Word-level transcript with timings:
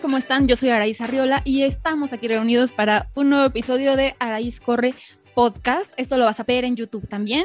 ¿cómo 0.00 0.16
están? 0.16 0.48
Yo 0.48 0.56
soy 0.56 0.70
Araíz 0.70 1.00
Arriola 1.00 1.42
y 1.44 1.62
estamos 1.62 2.12
aquí 2.12 2.26
reunidos 2.26 2.72
para 2.72 3.10
un 3.14 3.28
nuevo 3.28 3.44
episodio 3.44 3.96
de 3.96 4.16
Araíz 4.18 4.60
Corre 4.60 4.94
Podcast. 5.34 5.92
Esto 5.96 6.16
lo 6.16 6.24
vas 6.24 6.40
a 6.40 6.44
ver 6.44 6.64
en 6.64 6.76
YouTube 6.76 7.06
también. 7.08 7.44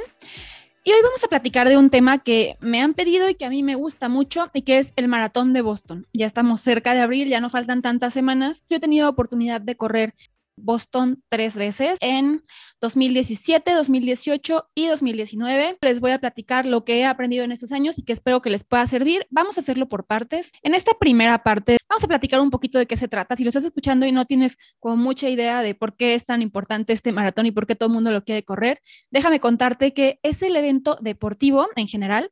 Y 0.83 0.91
hoy 0.91 0.97
vamos 1.03 1.23
a 1.23 1.27
platicar 1.27 1.67
de 1.67 1.77
un 1.77 1.89
tema 1.89 2.19
que 2.19 2.57
me 2.61 2.81
han 2.81 2.93
pedido 2.93 3.29
y 3.29 3.35
que 3.35 3.45
a 3.45 3.49
mí 3.49 3.61
me 3.61 3.75
gusta 3.75 4.09
mucho 4.09 4.49
y 4.53 4.61
que 4.61 4.79
es 4.79 4.93
el 4.95 5.07
maratón 5.07 5.53
de 5.53 5.61
Boston. 5.61 6.07
Ya 6.13 6.25
estamos 6.25 6.61
cerca 6.61 6.93
de 6.93 7.01
abril, 7.01 7.27
ya 7.27 7.41
no 7.41 7.49
faltan 7.49 7.81
tantas 7.81 8.13
semanas. 8.13 8.63
Yo 8.69 8.77
he 8.77 8.79
tenido 8.79 9.09
oportunidad 9.09 9.61
de 9.61 9.75
correr 9.75 10.13
Boston 10.61 11.23
tres 11.29 11.55
veces 11.55 11.97
en 12.01 12.43
2017, 12.81 13.73
2018 13.73 14.69
y 14.75 14.87
2019. 14.87 15.77
Les 15.81 15.99
voy 15.99 16.11
a 16.11 16.19
platicar 16.19 16.65
lo 16.65 16.85
que 16.85 16.99
he 16.99 17.05
aprendido 17.05 17.43
en 17.43 17.51
estos 17.51 17.71
años 17.71 17.97
y 17.97 18.03
que 18.03 18.13
espero 18.13 18.41
que 18.41 18.49
les 18.49 18.63
pueda 18.63 18.85
servir. 18.87 19.25
Vamos 19.29 19.57
a 19.57 19.61
hacerlo 19.61 19.89
por 19.89 20.05
partes. 20.05 20.51
En 20.63 20.75
esta 20.75 20.93
primera 20.93 21.43
parte 21.43 21.77
vamos 21.89 22.03
a 22.03 22.07
platicar 22.07 22.39
un 22.39 22.49
poquito 22.49 22.77
de 22.77 22.85
qué 22.85 22.97
se 22.97 23.07
trata. 23.07 23.35
Si 23.35 23.43
lo 23.43 23.49
estás 23.49 23.65
escuchando 23.65 24.05
y 24.05 24.11
no 24.11 24.25
tienes 24.25 24.57
como 24.79 24.95
mucha 24.95 25.29
idea 25.29 25.61
de 25.61 25.75
por 25.75 25.95
qué 25.95 26.15
es 26.15 26.25
tan 26.25 26.41
importante 26.41 26.93
este 26.93 27.11
maratón 27.11 27.45
y 27.45 27.51
por 27.51 27.67
qué 27.67 27.75
todo 27.75 27.87
el 27.87 27.93
mundo 27.93 28.11
lo 28.11 28.23
quiere 28.23 28.43
correr, 28.43 28.81
déjame 29.11 29.39
contarte 29.39 29.93
que 29.93 30.19
es 30.23 30.41
el 30.41 30.55
evento 30.55 30.97
deportivo 31.01 31.67
en 31.75 31.87
general 31.87 32.31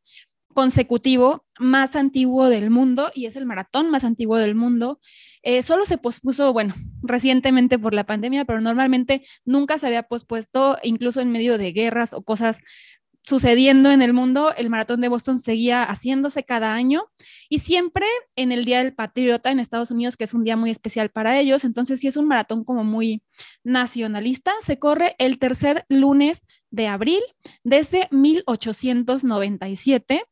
consecutivo 0.58 1.46
más 1.60 1.96
antiguo 1.96 2.50
del 2.50 2.70
mundo 2.70 3.12
y 3.14 3.26
es 3.26 3.36
el 3.36 3.46
maratón 3.46 3.90
más 3.90 4.04
antiguo 4.04 4.38
del 4.38 4.56
mundo. 4.56 5.00
Eh, 5.44 5.62
solo 5.62 5.86
se 5.86 5.98
pospuso, 5.98 6.54
bueno, 6.54 6.76
recientemente 7.02 7.80
por 7.80 7.94
la 7.94 8.06
pandemia, 8.06 8.46
pero 8.46 8.60
normalmente 8.60 9.24
nunca 9.46 9.78
se 9.78 9.88
había 9.88 10.04
pospuesto, 10.04 10.78
incluso 10.84 11.22
en 11.22 11.32
medio 11.32 11.58
de 11.58 11.72
guerras 11.72 12.14
o 12.14 12.24
cosas 12.24 12.60
sucediendo 13.28 13.92
en 13.92 14.02
el 14.02 14.14
mundo, 14.14 14.54
el 14.56 14.70
maratón 14.70 15.02
de 15.02 15.10
Boston 15.10 15.42
seguía 15.42 15.84
haciéndose 15.84 16.44
cada 16.44 16.74
año 16.74 17.08
y 17.50 17.60
siempre 17.60 18.06
en 18.38 18.54
el 18.54 18.64
Día 18.64 18.82
del 18.82 18.94
Patriota 18.94 19.52
en 19.52 19.60
Estados 19.60 19.92
Unidos, 19.92 20.16
que 20.16 20.24
es 20.24 20.34
un 20.34 20.46
día 20.46 20.56
muy 20.56 20.72
especial 20.72 21.10
para 21.10 21.38
ellos, 21.38 21.66
entonces 21.66 22.00
sí 22.00 22.08
es 22.08 22.16
un 22.16 22.26
maratón 22.26 22.64
como 22.64 22.86
muy 22.86 23.22
nacionalista, 23.66 24.54
se 24.66 24.80
corre 24.80 25.14
el 25.18 25.40
tercer 25.40 25.86
lunes 25.90 26.46
de 26.72 26.88
abril 26.88 27.22
desde 27.66 28.08
1897 28.12 30.24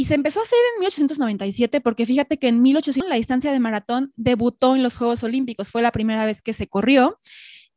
y 0.00 0.06
se 0.06 0.14
empezó 0.14 0.40
a 0.40 0.44
hacer 0.44 0.58
en 0.76 0.80
1897 0.80 1.82
porque 1.82 2.06
fíjate 2.06 2.38
que 2.38 2.48
en 2.48 2.62
1800 2.62 3.06
la 3.06 3.16
distancia 3.16 3.52
de 3.52 3.60
maratón 3.60 4.14
debutó 4.16 4.74
en 4.74 4.82
los 4.82 4.96
Juegos 4.96 5.22
Olímpicos, 5.24 5.68
fue 5.68 5.82
la 5.82 5.92
primera 5.92 6.24
vez 6.24 6.40
que 6.40 6.54
se 6.54 6.68
corrió. 6.68 7.18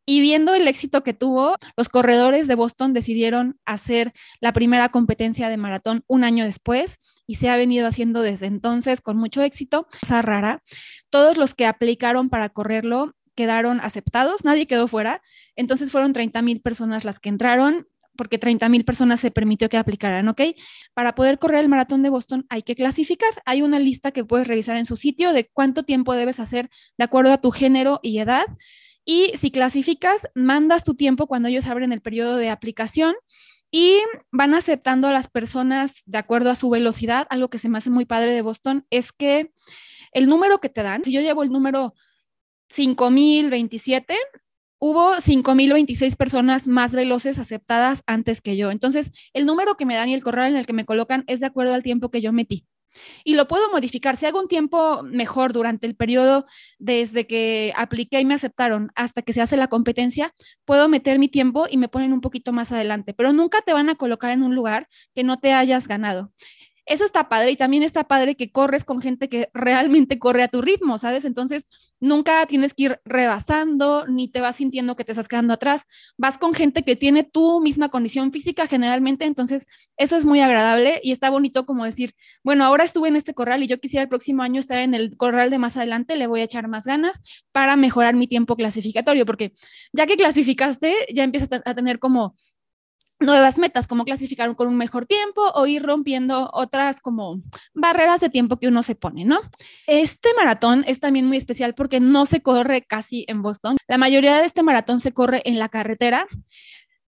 Y 0.05 0.21
viendo 0.21 0.55
el 0.55 0.65
éxito 0.69 1.03
que 1.03 1.13
tuvo, 1.13 1.57
los 1.75 1.89
corredores 1.89 2.47
de 2.47 2.55
Boston 2.55 2.93
decidieron 2.93 3.59
hacer 3.65 4.13
la 4.39 4.53
primera 4.53 4.87
competencia 4.87 5.49
de 5.49 5.57
maratón 5.57 6.05
un 6.07 6.23
año 6.23 6.45
después 6.45 6.97
y 7.27 7.35
se 7.35 7.49
ha 7.49 7.57
venido 7.57 7.87
haciendo 7.87 8.21
desde 8.21 8.45
entonces 8.45 9.01
con 9.01 9.17
mucho 9.17 9.41
éxito. 9.41 9.85
Cosa 9.99 10.21
rara, 10.21 10.63
todos 11.09 11.35
los 11.35 11.55
que 11.55 11.65
aplicaron 11.65 12.29
para 12.29 12.47
correrlo 12.47 13.13
quedaron 13.35 13.81
aceptados, 13.81 14.45
nadie 14.45 14.65
quedó 14.65 14.87
fuera. 14.87 15.21
Entonces 15.57 15.91
fueron 15.91 16.13
30 16.13 16.41
mil 16.41 16.61
personas 16.61 17.03
las 17.03 17.19
que 17.19 17.27
entraron 17.27 17.85
porque 18.15 18.37
30 18.37 18.69
mil 18.69 18.85
personas 18.85 19.19
se 19.19 19.31
permitió 19.31 19.69
que 19.69 19.77
aplicaran, 19.77 20.27
¿ok? 20.29 20.41
Para 20.93 21.15
poder 21.15 21.39
correr 21.39 21.59
el 21.59 21.69
maratón 21.69 22.03
de 22.03 22.09
Boston 22.09 22.45
hay 22.49 22.63
que 22.63 22.75
clasificar. 22.75 23.31
Hay 23.45 23.61
una 23.61 23.79
lista 23.79 24.11
que 24.11 24.25
puedes 24.25 24.47
revisar 24.47 24.77
en 24.77 24.85
su 24.85 24.95
sitio 24.95 25.33
de 25.33 25.49
cuánto 25.51 25.83
tiempo 25.83 26.13
debes 26.13 26.39
hacer 26.39 26.69
de 26.97 27.03
acuerdo 27.03 27.33
a 27.33 27.41
tu 27.41 27.51
género 27.51 27.99
y 28.03 28.19
edad. 28.19 28.45
Y 29.05 29.33
si 29.37 29.51
clasificas, 29.51 30.29
mandas 30.35 30.83
tu 30.83 30.95
tiempo 30.95 31.27
cuando 31.27 31.49
ellos 31.49 31.65
abren 31.65 31.91
el 31.91 32.01
periodo 32.01 32.37
de 32.37 32.49
aplicación 32.49 33.15
y 33.69 33.99
van 34.31 34.53
aceptando 34.53 35.07
a 35.07 35.11
las 35.11 35.27
personas 35.29 36.03
de 36.05 36.19
acuerdo 36.19 36.51
a 36.51 36.55
su 36.55 36.69
velocidad. 36.69 37.27
Algo 37.29 37.49
que 37.49 37.57
se 37.57 37.69
me 37.69 37.79
hace 37.79 37.89
muy 37.89 38.05
padre 38.05 38.31
de 38.31 38.41
Boston 38.41 38.85
es 38.91 39.11
que 39.11 39.51
el 40.11 40.27
número 40.27 40.59
que 40.59 40.69
te 40.69 40.83
dan, 40.83 41.03
si 41.03 41.11
yo 41.11 41.21
llevo 41.21 41.43
el 41.43 41.49
número 41.49 41.95
5027, 42.69 44.15
hubo 44.85 45.13
5.026 45.21 46.17
personas 46.17 46.67
más 46.67 46.91
veloces 46.91 47.39
aceptadas 47.39 48.03
antes 48.05 48.41
que 48.41 48.57
yo. 48.57 48.69
Entonces, 48.69 49.11
el 49.31 49.45
número 49.45 49.75
que 49.75 49.85
me 49.85 49.95
dan 49.95 50.09
y 50.09 50.13
el 50.13 50.21
corral 50.21 50.51
en 50.51 50.57
el 50.57 50.65
que 50.65 50.73
me 50.73 50.83
colocan 50.83 51.23
es 51.27 51.39
de 51.39 51.45
acuerdo 51.45 51.73
al 51.73 51.83
tiempo 51.83 52.11
que 52.11 52.19
yo 52.19 52.33
metí. 52.33 52.67
Y 53.23 53.35
lo 53.35 53.47
puedo 53.47 53.71
modificar. 53.71 54.17
Si 54.17 54.25
hago 54.25 54.41
un 54.41 54.49
tiempo 54.49 55.01
mejor 55.03 55.53
durante 55.53 55.87
el 55.87 55.95
periodo 55.95 56.45
desde 56.79 57.25
que 57.25 57.71
apliqué 57.77 58.19
y 58.19 58.25
me 58.25 58.33
aceptaron 58.33 58.91
hasta 58.95 59.21
que 59.21 59.31
se 59.31 59.41
hace 59.41 59.55
la 59.55 59.69
competencia, 59.69 60.33
puedo 60.65 60.89
meter 60.89 61.17
mi 61.17 61.29
tiempo 61.29 61.65
y 61.69 61.77
me 61.77 61.87
ponen 61.87 62.11
un 62.11 62.19
poquito 62.19 62.51
más 62.51 62.73
adelante, 62.73 63.13
pero 63.13 63.31
nunca 63.31 63.61
te 63.61 63.71
van 63.71 63.89
a 63.89 63.95
colocar 63.95 64.31
en 64.31 64.43
un 64.43 64.53
lugar 64.53 64.89
que 65.15 65.23
no 65.23 65.39
te 65.39 65.53
hayas 65.53 65.87
ganado. 65.87 66.33
Eso 66.85 67.05
está 67.05 67.29
padre 67.29 67.51
y 67.51 67.55
también 67.55 67.81
está 67.81 68.03
padre 68.03 68.35
que 68.35 68.51
corres 68.51 68.83
con 68.83 69.01
gente 69.01 69.29
que 69.29 69.49
realmente 69.53 70.19
corre 70.19 70.43
a 70.43 70.49
tu 70.49 70.61
ritmo, 70.61 70.97
¿sabes? 70.97 71.23
Entonces, 71.23 71.65
nunca 72.01 72.45
tienes 72.45 72.73
que 72.73 72.83
ir 72.83 72.99
rebasando 73.05 74.05
ni 74.07 74.27
te 74.27 74.41
vas 74.41 74.57
sintiendo 74.57 74.97
que 74.97 75.05
te 75.05 75.13
estás 75.13 75.29
quedando 75.29 75.53
atrás. 75.53 75.83
Vas 76.17 76.37
con 76.37 76.53
gente 76.53 76.83
que 76.83 76.97
tiene 76.97 77.23
tu 77.23 77.61
misma 77.61 77.87
condición 77.87 78.33
física 78.33 78.67
generalmente, 78.67 79.23
entonces 79.25 79.65
eso 79.95 80.17
es 80.17 80.25
muy 80.25 80.41
agradable 80.41 80.99
y 81.03 81.13
está 81.13 81.29
bonito 81.29 81.65
como 81.65 81.85
decir, 81.85 82.13
bueno, 82.43 82.65
ahora 82.65 82.83
estuve 82.83 83.07
en 83.07 83.15
este 83.15 83.33
corral 83.33 83.63
y 83.63 83.67
yo 83.67 83.79
quisiera 83.79 84.03
el 84.03 84.09
próximo 84.09 84.43
año 84.43 84.59
estar 84.59 84.79
en 84.79 84.93
el 84.93 85.15
corral 85.15 85.49
de 85.51 85.59
más 85.59 85.77
adelante, 85.77 86.17
le 86.17 86.27
voy 86.27 86.41
a 86.41 86.45
echar 86.45 86.67
más 86.67 86.85
ganas 86.85 87.21
para 87.53 87.77
mejorar 87.77 88.15
mi 88.15 88.27
tiempo 88.27 88.57
clasificatorio, 88.57 89.25
porque 89.25 89.53
ya 89.93 90.05
que 90.05 90.17
clasificaste, 90.17 90.93
ya 91.13 91.23
empiezas 91.23 91.49
a 91.65 91.73
tener 91.73 91.99
como 91.99 92.35
nuevas 93.19 93.57
metas, 93.57 93.87
como 93.87 94.05
clasificar 94.05 94.55
con 94.55 94.67
un 94.67 94.75
mejor 94.75 95.05
tiempo 95.05 95.41
o 95.53 95.65
ir 95.65 95.83
rompiendo 95.83 96.49
otras 96.53 97.01
como 97.01 97.41
barreras 97.73 98.21
de 98.21 98.29
tiempo 98.29 98.57
que 98.57 98.67
uno 98.67 98.83
se 98.83 98.95
pone, 98.95 99.25
¿no? 99.25 99.39
Este 99.87 100.29
maratón 100.35 100.83
es 100.87 100.99
también 100.99 101.25
muy 101.25 101.37
especial 101.37 101.73
porque 101.73 101.99
no 101.99 102.25
se 102.25 102.41
corre 102.41 102.83
casi 102.83 103.25
en 103.27 103.41
Boston. 103.41 103.77
La 103.87 103.97
mayoría 103.97 104.37
de 104.37 104.45
este 104.45 104.63
maratón 104.63 104.99
se 104.99 105.13
corre 105.13 105.41
en 105.45 105.59
la 105.59 105.69
carretera. 105.69 106.27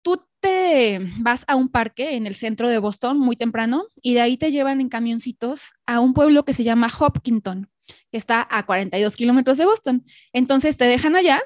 Tú 0.02 0.24
te 0.40 1.00
vas 1.18 1.44
a 1.46 1.56
un 1.56 1.68
parque 1.68 2.14
en 2.14 2.26
el 2.26 2.34
centro 2.34 2.68
de 2.68 2.78
Boston 2.78 3.18
muy 3.18 3.36
temprano 3.36 3.86
y 4.00 4.14
de 4.14 4.20
ahí 4.20 4.36
te 4.36 4.50
llevan 4.50 4.80
en 4.80 4.88
camioncitos 4.88 5.72
a 5.86 6.00
un 6.00 6.14
pueblo 6.14 6.44
que 6.44 6.54
se 6.54 6.64
llama 6.64 6.88
Hopkinton, 6.98 7.68
que 8.10 8.18
está 8.18 8.46
a 8.50 8.64
42 8.64 9.16
kilómetros 9.16 9.58
de 9.58 9.66
Boston. 9.66 10.04
Entonces 10.32 10.76
te 10.76 10.84
dejan 10.84 11.16
allá 11.16 11.42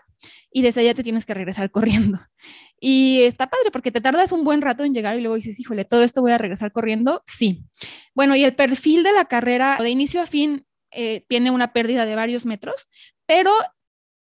y 0.50 0.62
desde 0.62 0.82
allá 0.82 0.94
te 0.94 1.02
tienes 1.02 1.24
que 1.24 1.34
regresar 1.34 1.70
corriendo. 1.72 2.20
Y 2.84 3.22
está 3.22 3.48
padre 3.48 3.70
porque 3.70 3.92
te 3.92 4.00
tardas 4.00 4.32
un 4.32 4.42
buen 4.42 4.60
rato 4.60 4.82
en 4.82 4.92
llegar 4.92 5.16
y 5.16 5.20
luego 5.20 5.36
dices, 5.36 5.60
híjole, 5.60 5.84
todo 5.84 6.02
esto 6.02 6.20
voy 6.20 6.32
a 6.32 6.38
regresar 6.38 6.72
corriendo. 6.72 7.22
Sí. 7.26 7.62
Bueno, 8.12 8.34
y 8.34 8.42
el 8.42 8.56
perfil 8.56 9.04
de 9.04 9.12
la 9.12 9.26
carrera 9.26 9.76
de 9.78 9.88
inicio 9.88 10.20
a 10.20 10.26
fin 10.26 10.66
eh, 10.90 11.24
tiene 11.28 11.52
una 11.52 11.72
pérdida 11.72 12.06
de 12.06 12.16
varios 12.16 12.44
metros, 12.44 12.88
pero 13.24 13.52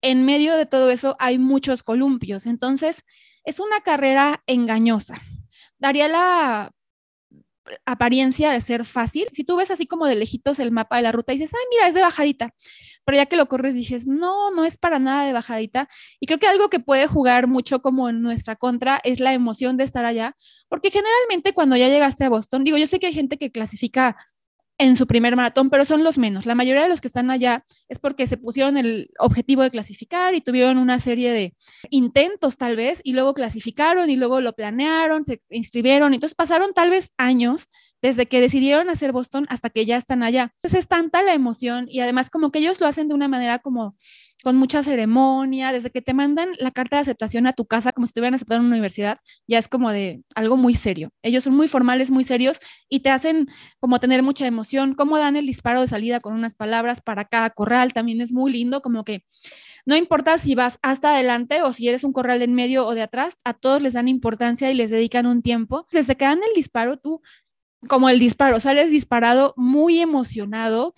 en 0.02 0.26
medio 0.26 0.58
de 0.58 0.66
todo 0.66 0.90
eso 0.90 1.16
hay 1.20 1.38
muchos 1.38 1.84
columpios. 1.84 2.46
Entonces, 2.48 3.06
es 3.46 3.62
una 3.62 3.80
carrera 3.80 4.44
engañosa. 4.46 5.22
Daría 5.78 6.10
la 6.10 6.74
apariencia 7.86 8.52
de 8.52 8.60
ser 8.60 8.84
fácil. 8.84 9.28
Si 9.32 9.46
tú 9.46 9.56
ves 9.56 9.72
así 9.72 9.88
como 9.88 10.06
de 10.06 10.16
lejitos 10.16 10.60
el 10.60 10.72
mapa 10.72 10.98
de 10.98 11.04
la 11.04 11.14
ruta 11.14 11.32
y 11.32 11.38
dices, 11.38 11.54
ay, 11.54 11.66
mira, 11.70 11.88
es 11.88 11.94
de 11.94 12.02
bajadita, 12.02 12.54
pero 13.06 13.18
ya 13.18 13.26
que 13.26 13.36
lo 13.36 13.48
corres 13.48 13.74
dices, 13.74 14.08
no, 14.08 14.52
no 14.52 14.66
es 14.66 14.78
para 14.78 15.00
nada 15.00 15.26
de 15.26 15.34
bajadita. 15.34 15.90
Y 16.20 16.28
creo 16.28 16.40
que 16.40 16.48
algo 16.48 16.70
que 16.70 16.80
puede 16.80 17.08
jugar 17.08 17.48
mucho 17.48 17.82
como 17.82 18.10
en 18.10 18.22
nuestra 18.22 18.56
contra 18.56 19.00
es 19.04 19.20
la 19.20 19.34
emoción 19.34 19.78
de 19.78 19.84
estar 19.84 20.06
allá, 20.06 20.36
porque 20.70 20.92
generalmente 20.92 21.54
cuando 21.54 21.76
ya 21.76 21.90
llegaste 21.90 22.26
a 22.26 22.30
Boston, 22.30 22.64
digo, 22.64 22.78
yo 22.78 22.88
sé 22.88 23.00
que 23.00 23.08
hay 23.08 23.14
gente 23.14 23.38
que 23.38 23.52
clasifica 23.52 24.16
en 24.80 24.96
su 24.96 25.08
primer 25.08 25.36
maratón, 25.36 25.70
pero 25.70 25.86
son 25.86 26.04
los 26.04 26.18
menos. 26.18 26.46
La 26.46 26.56
mayoría 26.56 26.84
de 26.84 26.90
los 26.90 27.02
que 27.02 27.08
están 27.08 27.30
allá 27.30 27.66
es 27.90 28.00
porque 28.00 28.28
se 28.28 28.38
pusieron 28.38 28.78
el 28.78 29.12
objetivo 29.20 29.62
de 29.62 29.70
clasificar 29.70 30.34
y 30.36 30.42
tuvieron 30.42 30.78
una 30.78 31.00
serie 31.00 31.32
de 31.34 31.54
intentos 31.90 32.58
tal 32.58 32.78
vez 32.78 33.02
y 33.04 33.12
luego 33.12 33.34
clasificaron 33.34 34.10
y 34.10 34.16
luego 34.16 34.40
lo 34.40 34.54
planearon, 34.54 35.26
se 35.26 35.42
inscribieron. 35.50 36.14
Entonces 36.14 36.34
pasaron 36.34 36.74
tal 36.74 36.90
vez 36.90 37.12
años 37.18 37.68
desde 38.02 38.28
que 38.28 38.42
decidieron 38.42 38.90
hacer 38.90 39.12
Boston 39.12 39.46
hasta 39.50 39.70
que 39.70 39.86
ya 39.86 39.98
están 39.98 40.24
allá. 40.24 40.54
Entonces 40.56 40.82
es 40.82 40.88
tanta 40.88 41.22
la 41.24 41.34
emoción 41.34 41.88
y 41.90 42.00
además 42.00 42.30
como 42.30 42.52
que 42.52 42.60
ellos 42.60 42.80
lo 42.80 42.88
hacen 42.88 43.08
de 43.08 43.16
una 43.16 43.28
manera 43.28 43.60
como 43.60 43.96
con 44.44 44.56
mucha 44.56 44.84
ceremonia, 44.84 45.74
desde 45.74 45.90
que 45.90 46.02
te 46.02 46.14
mandan 46.14 46.50
la 46.60 46.72
carta 46.72 46.96
de 46.96 47.02
aceptación 47.02 47.46
a 47.46 47.54
tu 47.54 47.66
casa 47.66 47.92
como 47.92 48.08
si 48.08 48.12
estuvieran 48.12 48.36
aceptando 48.36 48.62
en 48.62 48.68
una 48.68 48.76
universidad, 48.76 49.18
ya 49.48 49.60
es 49.60 49.68
como 49.68 49.92
de 49.92 50.24
algo 50.34 50.56
muy 50.56 50.76
serio. 50.76 51.12
Ellos 51.22 51.44
son 51.44 51.56
muy 51.56 51.68
formales, 51.68 52.10
muy 52.10 52.24
serios 52.24 52.60
y 52.88 53.02
te 53.02 53.10
hacen 53.10 53.48
como 53.80 54.00
tener 54.00 54.24
mucha 54.24 54.48
emoción, 54.48 54.96
cómo 54.96 55.18
dan 55.18 55.36
el 55.36 55.46
disparo 55.46 55.82
de 55.82 55.88
salida 55.88 56.22
con 56.22 56.34
unas 56.34 56.56
palabras 56.56 57.02
para 57.02 57.26
cada 57.26 57.50
corral, 57.50 57.92
también 57.92 58.22
es 58.22 58.32
muy 58.32 58.52
lindo, 58.52 58.82
como 58.82 59.04
que 59.04 59.26
no 59.86 59.96
importa 59.96 60.38
si 60.38 60.56
vas 60.56 60.78
hasta 60.82 61.14
adelante 61.14 61.62
o 61.64 61.74
si 61.74 61.88
eres 61.88 62.04
un 62.04 62.14
corral 62.14 62.40
de 62.40 62.46
en 62.46 62.54
medio 62.54 62.86
o 62.86 62.96
de 62.96 63.02
atrás, 63.02 63.36
a 63.44 63.54
todos 63.54 63.82
les 63.82 63.94
dan 63.94 64.08
importancia 64.08 64.72
y 64.72 64.74
les 64.74 64.92
dedican 64.92 65.26
un 65.26 65.42
tiempo. 65.42 65.88
Desde 65.92 66.16
que 66.16 66.26
dan 66.26 66.40
el 66.48 66.56
disparo, 66.56 66.98
tú 66.98 67.22
como 67.88 68.10
el 68.10 68.20
disparo, 68.20 68.60
sales 68.60 68.92
disparado 68.92 69.54
muy 69.58 70.00
emocionado. 70.00 70.94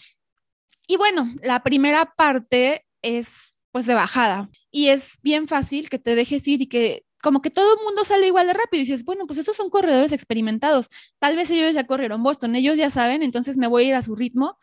Y 0.88 0.98
bueno, 0.98 1.34
la 1.44 1.64
primera 1.64 2.14
parte 2.16 2.86
es 3.02 3.54
pues 3.72 3.86
de 3.86 3.94
bajada 3.94 4.50
y 4.70 4.88
es 4.90 5.18
bien 5.22 5.48
fácil 5.48 5.90
que 5.90 6.00
te 6.00 6.16
dejes 6.16 6.48
ir 6.48 6.62
y 6.62 6.68
que 6.68 7.06
como 7.22 7.42
que 7.42 7.52
todo 7.52 7.76
el 7.76 7.84
mundo 7.84 8.04
sale 8.04 8.28
igual 8.28 8.48
de 8.48 8.54
rápido 8.54 8.82
y 8.82 8.86
dices, 8.86 9.06
bueno, 9.06 9.26
pues 9.28 9.40
esos 9.40 9.56
son 9.56 9.70
corredores 9.70 10.12
experimentados, 10.12 10.88
tal 11.20 11.36
vez 11.36 11.50
ellos 11.52 11.74
ya 11.74 11.86
corrieron 11.86 12.24
Boston, 12.24 12.56
ellos 12.56 12.78
ya 12.78 12.90
saben, 12.90 13.24
entonces 13.24 13.58
me 13.58 13.68
voy 13.68 13.84
a 13.84 13.88
ir 13.90 13.96
a 13.96 14.04
su 14.04 14.16
ritmo 14.16 14.58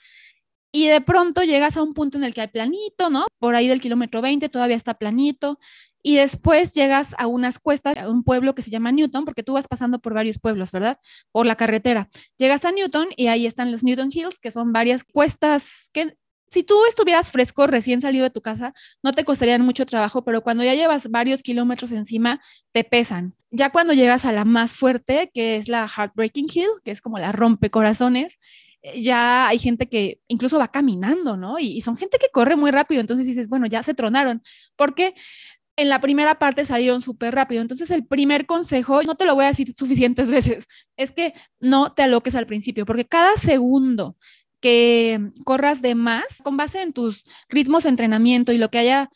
y 0.72 0.88
de 0.88 1.00
pronto 1.00 1.42
llegas 1.42 1.76
a 1.76 1.82
un 1.82 1.94
punto 1.94 2.18
en 2.18 2.24
el 2.24 2.34
que 2.34 2.42
hay 2.42 2.48
planito, 2.48 3.08
¿no? 3.10 3.26
Por 3.38 3.54
ahí 3.54 3.68
del 3.68 3.80
kilómetro 3.80 4.20
20 4.20 4.48
todavía 4.48 4.76
está 4.76 4.94
planito. 4.94 5.58
Y 6.02 6.16
después 6.16 6.74
llegas 6.74 7.14
a 7.18 7.26
unas 7.26 7.58
cuestas, 7.58 7.96
a 7.96 8.08
un 8.08 8.22
pueblo 8.22 8.54
que 8.54 8.62
se 8.62 8.70
llama 8.70 8.92
Newton, 8.92 9.24
porque 9.24 9.42
tú 9.42 9.54
vas 9.54 9.66
pasando 9.66 9.98
por 9.98 10.14
varios 10.14 10.38
pueblos, 10.38 10.72
¿verdad? 10.72 10.98
Por 11.32 11.46
la 11.46 11.56
carretera. 11.56 12.08
Llegas 12.38 12.64
a 12.64 12.72
Newton 12.72 13.08
y 13.16 13.26
ahí 13.26 13.46
están 13.46 13.72
los 13.72 13.82
Newton 13.82 14.10
Hills, 14.12 14.38
que 14.38 14.50
son 14.50 14.72
varias 14.72 15.04
cuestas 15.04 15.90
que 15.92 16.16
si 16.50 16.62
tú 16.62 16.76
estuvieras 16.88 17.30
fresco, 17.30 17.66
recién 17.66 18.00
salido 18.00 18.24
de 18.24 18.30
tu 18.30 18.40
casa, 18.40 18.72
no 19.02 19.12
te 19.12 19.24
costarían 19.24 19.62
mucho 19.62 19.86
trabajo, 19.86 20.24
pero 20.24 20.42
cuando 20.42 20.64
ya 20.64 20.74
llevas 20.74 21.10
varios 21.10 21.42
kilómetros 21.42 21.92
encima, 21.92 22.40
te 22.72 22.84
pesan. 22.84 23.34
Ya 23.50 23.70
cuando 23.70 23.92
llegas 23.92 24.24
a 24.24 24.32
la 24.32 24.44
más 24.44 24.72
fuerte, 24.72 25.30
que 25.32 25.56
es 25.56 25.68
la 25.68 25.88
Heartbreaking 25.88 26.48
Hill, 26.52 26.68
que 26.84 26.90
es 26.90 27.02
como 27.02 27.18
la 27.18 27.32
rompecorazones, 27.32 28.38
eh, 28.82 29.02
ya 29.02 29.48
hay 29.48 29.58
gente 29.58 29.88
que 29.88 30.20
incluso 30.28 30.58
va 30.58 30.68
caminando, 30.68 31.36
¿no? 31.36 31.58
Y, 31.58 31.66
y, 31.76 31.80
son 31.80 31.96
gente 31.96 32.18
que 32.18 32.28
corre 32.32 32.56
muy 32.56 32.70
rápido, 32.70 33.00
entonces 33.00 33.26
dices, 33.26 33.48
bueno, 33.48 33.66
ya 33.66 33.82
se 33.82 33.94
tronaron, 33.94 34.42
porque 34.76 35.14
en 35.78 35.88
la 35.88 36.00
primera 36.00 36.40
parte 36.40 36.64
salieron 36.64 37.02
súper 37.02 37.34
rápido. 37.34 37.62
Entonces, 37.62 37.90
el 37.92 38.04
primer 38.04 38.46
consejo, 38.46 39.02
no 39.04 39.14
te 39.14 39.24
lo 39.24 39.36
voy 39.36 39.44
a 39.44 39.48
decir 39.48 39.72
suficientes 39.74 40.28
veces, 40.30 40.66
es 40.96 41.12
que 41.12 41.32
no 41.60 41.92
te 41.94 42.02
aloques 42.02 42.34
al 42.34 42.46
principio, 42.46 42.84
porque 42.84 43.06
cada 43.06 43.34
segundo 43.36 44.16
que 44.60 45.30
corras 45.44 45.80
de 45.80 45.94
más, 45.94 46.24
con 46.42 46.56
base 46.56 46.82
en 46.82 46.92
tus 46.92 47.24
ritmos 47.48 47.84
de 47.84 47.90
entrenamiento 47.90 48.52
y 48.52 48.58
lo 48.58 48.70
que 48.70 48.78
haya 48.78 49.08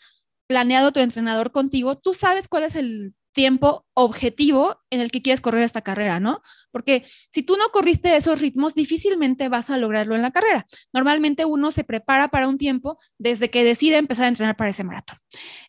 planeado 0.47 0.93
tu 0.93 1.00
entrenador 1.00 1.50
contigo, 1.50 1.99
tú 1.99 2.14
sabes 2.14 2.47
cuál 2.47 2.62
es 2.62 2.76
el 2.76 3.12
tiempo 3.32 3.87
objetivo 3.94 4.79
en 4.90 5.00
el 5.00 5.11
que 5.11 5.23
quieres 5.23 5.40
correr 5.40 5.62
esta 5.62 5.82
carrera, 5.82 6.20
¿no? 6.20 6.43
Porque 6.70 7.05
si 7.32 7.43
tú 7.43 7.56
no 7.56 7.69
corriste 7.70 8.14
esos 8.17 8.40
ritmos, 8.40 8.75
difícilmente 8.75 9.49
vas 9.49 9.70
a 9.70 9.76
lograrlo 9.76 10.14
en 10.14 10.23
la 10.23 10.31
carrera. 10.31 10.67
Normalmente 10.93 11.44
uno 11.44 11.70
se 11.70 11.84
prepara 11.84 12.29
para 12.29 12.49
un 12.49 12.58
tiempo 12.58 12.99
desde 13.19 13.50
que 13.50 13.64
decide 13.64 13.96
empezar 13.96 14.26
a 14.26 14.29
entrenar 14.29 14.56
para 14.56 14.70
ese 14.70 14.84
maratón. 14.84 15.19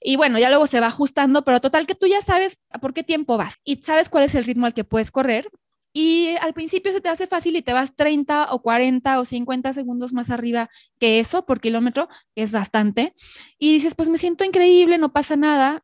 Y 0.02 0.16
bueno, 0.16 0.40
ya 0.40 0.50
luego 0.50 0.68
se 0.68 0.80
va 0.80 0.88
ajustando, 0.88 1.44
pero 1.44 1.62
total 1.62 1.88
que 1.88 1.96
tú 1.96 2.08
ya 2.08 2.22
sabes 2.22 2.60
por 2.82 2.94
qué 2.94 3.04
tiempo 3.04 3.38
vas 3.38 3.56
y 3.64 3.78
sabes 3.78 4.10
cuál 4.10 4.26
es 4.26 4.36
el 4.36 4.46
ritmo 4.46 4.66
al 4.66 4.74
que 4.74 4.84
puedes 4.84 5.12
correr. 5.12 5.50
Y 5.96 6.36
al 6.42 6.56
principio 6.56 6.92
se 6.92 7.02
te 7.02 7.10
hace 7.10 7.28
fácil 7.28 7.56
y 7.56 7.62
te 7.62 7.72
vas 7.72 7.96
30 7.96 8.52
o 8.52 8.64
40 8.64 9.20
o 9.20 9.26
50 9.26 9.74
segundos 9.74 10.12
más 10.12 10.32
arriba 10.32 10.70
que 11.00 11.20
eso 11.20 11.46
por 11.46 11.62
kilómetro, 11.62 12.10
que 12.36 12.42
es 12.42 12.52
bastante. 12.52 13.14
Y 13.60 13.74
dices, 13.74 13.94
pues 13.94 14.10
me 14.10 14.18
siento 14.18 14.44
increíble, 14.44 14.98
no 14.98 15.14
pasa 15.14 15.36
nada, 15.36 15.84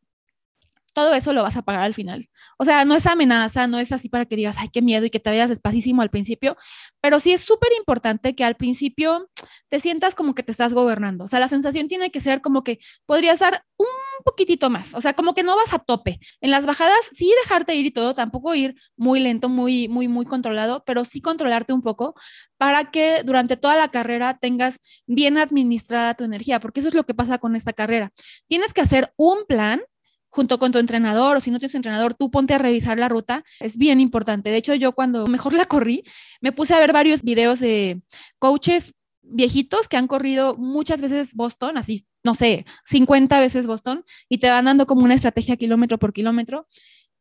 todo 0.99 1.13
eso 1.13 1.31
lo 1.31 1.43
vas 1.43 1.55
a 1.55 1.61
pagar 1.61 1.83
al 1.83 1.93
final. 1.93 2.29
O 2.57 2.65
sea, 2.65 2.83
no 2.83 2.93
es 2.93 3.05
amenaza, 3.05 3.67
no 3.67 3.79
es 3.79 3.93
así 3.93 4.09
para 4.09 4.25
que 4.25 4.35
digas, 4.35 4.57
ay, 4.59 4.67
qué 4.67 4.81
miedo 4.81 5.05
y 5.05 5.09
que 5.09 5.21
te 5.21 5.29
vayas 5.29 5.49
despacísimo 5.49 6.01
al 6.01 6.09
principio, 6.09 6.57
pero 6.99 7.21
sí 7.21 7.31
es 7.31 7.41
súper 7.41 7.69
importante 7.77 8.35
que 8.35 8.43
al 8.43 8.55
principio 8.55 9.29
te 9.69 9.79
sientas 9.79 10.13
como 10.13 10.35
que 10.35 10.43
te 10.43 10.51
estás 10.51 10.73
gobernando. 10.73 11.23
O 11.23 11.27
sea, 11.29 11.39
la 11.39 11.47
sensación 11.47 11.87
tiene 11.87 12.11
que 12.11 12.19
ser 12.19 12.41
como 12.41 12.65
que 12.65 12.79
podrías 13.05 13.39
dar 13.39 13.63
un 13.77 13.87
poquitito 14.25 14.69
más, 14.69 14.93
o 14.93 14.99
sea, 14.99 15.13
como 15.13 15.33
que 15.33 15.43
no 15.43 15.55
vas 15.55 15.73
a 15.73 15.79
tope. 15.79 16.19
En 16.41 16.51
las 16.51 16.65
bajadas 16.65 16.99
sí 17.13 17.31
dejarte 17.43 17.75
ir 17.75 17.85
y 17.85 17.91
todo, 17.91 18.13
tampoco 18.13 18.53
ir 18.55 18.75
muy 18.97 19.21
lento, 19.21 19.47
muy, 19.47 19.87
muy, 19.87 20.09
muy 20.09 20.25
controlado, 20.25 20.83
pero 20.85 21.05
sí 21.05 21.21
controlarte 21.21 21.71
un 21.71 21.81
poco 21.81 22.13
para 22.57 22.91
que 22.91 23.23
durante 23.23 23.55
toda 23.55 23.77
la 23.77 23.87
carrera 23.87 24.37
tengas 24.37 24.79
bien 25.07 25.37
administrada 25.37 26.13
tu 26.15 26.25
energía, 26.25 26.59
porque 26.59 26.81
eso 26.81 26.89
es 26.89 26.93
lo 26.93 27.05
que 27.05 27.13
pasa 27.13 27.37
con 27.37 27.55
esta 27.55 27.71
carrera. 27.71 28.11
Tienes 28.47 28.73
que 28.73 28.81
hacer 28.81 29.13
un 29.15 29.45
plan 29.47 29.81
junto 30.29 30.59
con 30.59 30.71
tu 30.71 30.79
entrenador 30.79 31.37
o 31.37 31.41
si 31.41 31.51
no 31.51 31.59
tienes 31.59 31.75
entrenador, 31.75 32.13
tú 32.13 32.31
ponte 32.31 32.53
a 32.53 32.57
revisar 32.57 32.97
la 32.97 33.09
ruta. 33.09 33.43
Es 33.59 33.77
bien 33.77 33.99
importante. 33.99 34.49
De 34.49 34.57
hecho, 34.57 34.75
yo 34.75 34.93
cuando 34.93 35.27
mejor 35.27 35.53
la 35.53 35.65
corrí, 35.65 36.03
me 36.41 36.51
puse 36.51 36.73
a 36.73 36.79
ver 36.79 36.93
varios 36.93 37.23
videos 37.23 37.59
de 37.59 38.01
coaches 38.37 38.93
viejitos 39.21 39.87
que 39.87 39.97
han 39.97 40.07
corrido 40.07 40.55
muchas 40.55 41.01
veces 41.01 41.33
Boston, 41.33 41.77
así, 41.77 42.07
no 42.23 42.35
sé, 42.35 42.65
50 42.85 43.39
veces 43.39 43.67
Boston, 43.67 44.03
y 44.27 44.39
te 44.39 44.49
van 44.49 44.65
dando 44.65 44.85
como 44.85 45.03
una 45.03 45.13
estrategia 45.13 45.57
kilómetro 45.57 45.97
por 45.97 46.13
kilómetro. 46.13 46.67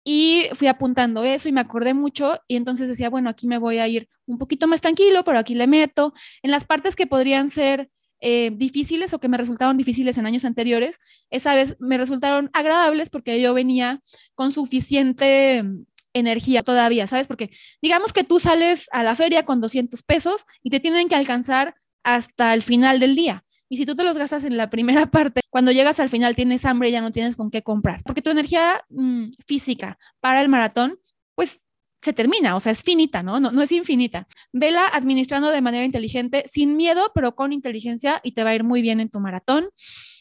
Y 0.05 0.47
fui 0.55 0.69
apuntando 0.69 1.23
eso 1.25 1.49
y 1.49 1.53
me 1.53 1.61
acordé 1.61 1.93
mucho 1.93 2.41
y 2.49 2.57
entonces 2.57 2.89
decía, 2.89 3.11
bueno, 3.11 3.29
aquí 3.29 3.47
me 3.47 3.59
voy 3.59 3.79
a 3.79 3.89
ir 3.89 4.09
un 4.27 4.39
poquito 4.39 4.67
más 4.67 4.81
tranquilo, 4.81 5.23
pero 5.23 5.39
aquí 5.39 5.55
le 5.55 5.67
meto. 5.67 6.15
En 6.43 6.51
las 6.51 6.65
partes 6.65 6.97
que 6.97 7.07
podrían 7.07 7.51
ser 7.51 7.91
eh, 8.21 8.51
difíciles 8.55 9.13
o 9.15 9.21
que 9.21 9.29
me 9.29 9.37
resultaron 9.37 9.77
difíciles 9.77 10.19
en 10.19 10.27
años 10.27 10.45
anteriores, 10.45 10.99
esa 11.31 11.55
vez 11.55 11.77
me 11.79 11.99
resultaron 11.99 12.51
agradables 12.53 13.11
porque 13.11 13.41
yo 13.41 13.55
venía 13.55 14.03
con 14.35 14.53
suficiente 14.53 15.63
mm, 15.63 15.85
energía 16.15 16.63
todavía, 16.63 17.07
¿sabes? 17.07 17.27
Porque 17.27 17.51
digamos 17.81 18.13
que 18.13 18.25
tú 18.25 18.41
sales 18.41 18.89
a 18.93 19.03
la 19.03 19.15
feria 19.15 19.45
con 19.45 19.61
200 19.61 20.03
pesos 20.03 20.45
y 20.63 20.71
te 20.71 20.81
tienen 20.81 21.09
que 21.09 21.15
alcanzar 21.15 21.77
hasta 22.03 22.55
el 22.55 22.63
final 22.63 23.01
del 23.01 23.15
día. 23.15 23.45
Y 23.69 23.77
si 23.77 23.85
tú 23.85 23.95
te 23.95 24.05
los 24.05 24.17
gastas 24.17 24.45
en 24.45 24.57
la 24.57 24.71
primera 24.71 25.07
parte, 25.07 25.43
cuando 25.51 25.73
llegas 25.73 26.01
al 26.01 26.09
final 26.09 26.35
tienes 26.35 26.65
hambre 26.65 26.89
y 26.89 26.93
ya 26.93 27.01
no 27.01 27.13
tienes 27.13 27.37
con 27.37 27.51
qué 27.51 27.63
comprar. 27.63 28.03
Porque 28.05 28.23
tu 28.23 28.31
energía 28.31 28.83
mm, 28.89 29.31
física 29.47 29.99
para 30.21 30.41
el 30.41 30.49
maratón, 30.49 30.99
pues 31.35 31.61
se 32.01 32.13
termina, 32.13 32.57
o 32.57 32.61
sea, 32.61 32.73
es 32.73 32.83
finita, 32.83 33.23
¿no? 33.23 33.41
¿no? 33.41 33.51
No 33.51 33.63
es 33.63 33.73
infinita. 33.73 34.29
Vela 34.53 34.87
administrando 34.87 35.51
de 35.51 35.61
manera 35.61 35.85
inteligente, 35.85 36.45
sin 36.47 36.77
miedo, 36.77 37.11
pero 37.15 37.35
con 37.35 37.53
inteligencia 37.53 38.21
y 38.23 38.33
te 38.33 38.45
va 38.45 38.51
a 38.51 38.55
ir 38.55 38.65
muy 38.65 38.83
bien 38.83 39.01
en 39.01 39.09
tu 39.09 39.21
maratón. 39.21 39.69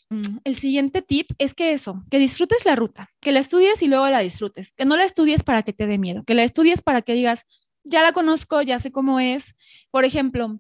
Mm, 0.09 0.38
el 0.44 0.56
siguiente 0.56 1.01
tip 1.01 1.31
es 1.38 1.53
que 1.53 1.74
eso, 1.74 2.03
que 2.09 2.18
disfrutes 2.18 2.65
la 2.65 2.75
ruta, 2.75 3.09
que 3.19 3.31
la 3.31 3.39
estudies 3.39 3.81
y 3.81 3.88
luego 3.88 4.07
la 4.07 4.19
disfrutes, 4.19 4.74
que 4.74 4.85
no 4.85 4.95
la 4.97 5.03
estudies 5.03 5.44
para 5.44 5.63
que 5.63 5.74
te 5.74 5.85
dé 5.85 5.97
miedo, 5.97 6.24
que 6.24 6.33
la 6.33 6.44
estudies 6.44 6.81
para 6.81 7.01
que 7.01 7.13
digas, 7.13 7.45
ya 7.83 8.03
la 8.03 8.13
conozco, 8.13 8.62
ya 8.62 8.80
sé 8.80 8.91
cómo 8.91 9.19
es. 9.19 9.56
Por 9.91 10.06
ejemplo, 10.06 10.59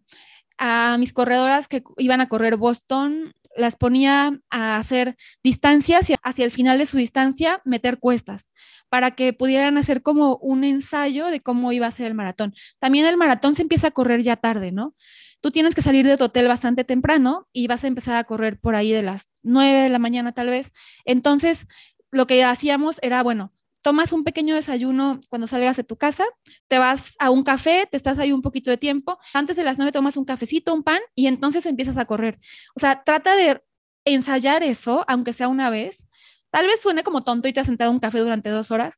a 0.57 0.97
mis 0.97 1.13
corredoras 1.13 1.67
que 1.67 1.83
iban 1.97 2.21
a 2.21 2.27
correr 2.27 2.57
Boston, 2.57 3.33
las 3.57 3.75
ponía 3.75 4.39
a 4.49 4.77
hacer 4.77 5.17
distancias 5.43 6.09
y 6.09 6.15
hacia 6.23 6.45
el 6.45 6.51
final 6.51 6.77
de 6.77 6.85
su 6.85 6.97
distancia 6.97 7.61
meter 7.65 7.99
cuestas 7.99 8.49
para 8.89 9.11
que 9.11 9.33
pudieran 9.33 9.77
hacer 9.77 10.01
como 10.01 10.37
un 10.37 10.63
ensayo 10.63 11.27
de 11.27 11.41
cómo 11.41 11.71
iba 11.71 11.87
a 11.87 11.91
ser 11.91 12.07
el 12.07 12.13
maratón. 12.13 12.53
También 12.79 13.05
el 13.05 13.17
maratón 13.17 13.55
se 13.55 13.63
empieza 13.63 13.87
a 13.87 13.91
correr 13.91 14.21
ya 14.21 14.37
tarde, 14.37 14.71
¿no? 14.71 14.95
Tú 15.41 15.51
tienes 15.51 15.75
que 15.75 15.81
salir 15.81 16.05
de 16.07 16.17
tu 16.17 16.25
hotel 16.25 16.47
bastante 16.47 16.83
temprano 16.83 17.47
y 17.51 17.67
vas 17.67 17.83
a 17.83 17.87
empezar 17.87 18.15
a 18.15 18.23
correr 18.23 18.59
por 18.59 18.75
ahí 18.75 18.91
de 18.91 19.03
las 19.03 19.27
9 19.43 19.81
de 19.81 19.89
la 19.89 19.99
mañana 19.99 20.31
tal 20.31 20.47
vez. 20.47 20.71
Entonces, 21.05 21.67
lo 22.11 22.27
que 22.27 22.43
hacíamos 22.43 22.97
era, 23.01 23.21
bueno, 23.23 23.53
tomas 23.87 24.11
un 24.11 24.25
pequeño 24.25 24.53
desayuno 24.53 25.21
cuando 25.29 25.47
salgas 25.47 25.77
de 25.77 25.85
tu 25.85 25.95
casa, 25.95 26.25
te 26.67 26.77
vas 26.77 27.15
a 27.19 27.29
un 27.29 27.43
café, 27.43 27.87
te 27.89 27.95
estás 27.95 28.19
ahí 28.19 28.33
un 28.33 28.41
poquito 28.41 28.69
de 28.69 28.75
tiempo, 28.75 29.17
antes 29.33 29.55
de 29.55 29.63
las 29.63 29.77
9 29.77 29.93
tomas 29.93 30.17
un 30.17 30.25
cafecito, 30.25 30.73
un 30.73 30.83
pan 30.83 30.99
y 31.15 31.27
entonces 31.27 31.65
empiezas 31.65 31.95
a 31.95 32.03
correr. 32.03 32.37
O 32.75 32.81
sea, 32.81 33.03
trata 33.05 33.37
de 33.37 33.61
ensayar 34.03 34.61
eso, 34.61 35.05
aunque 35.07 35.31
sea 35.31 35.47
una 35.47 35.69
vez, 35.69 36.05
Tal 36.49 36.65
vez 36.65 36.81
suene 36.81 37.03
como 37.03 37.21
tonto 37.21 37.47
y 37.47 37.53
te 37.53 37.59
has 37.59 37.67
sentado 37.67 37.91
un 37.91 37.99
café 37.99 38.19
durante 38.19 38.49
dos 38.49 38.71
horas, 38.71 38.95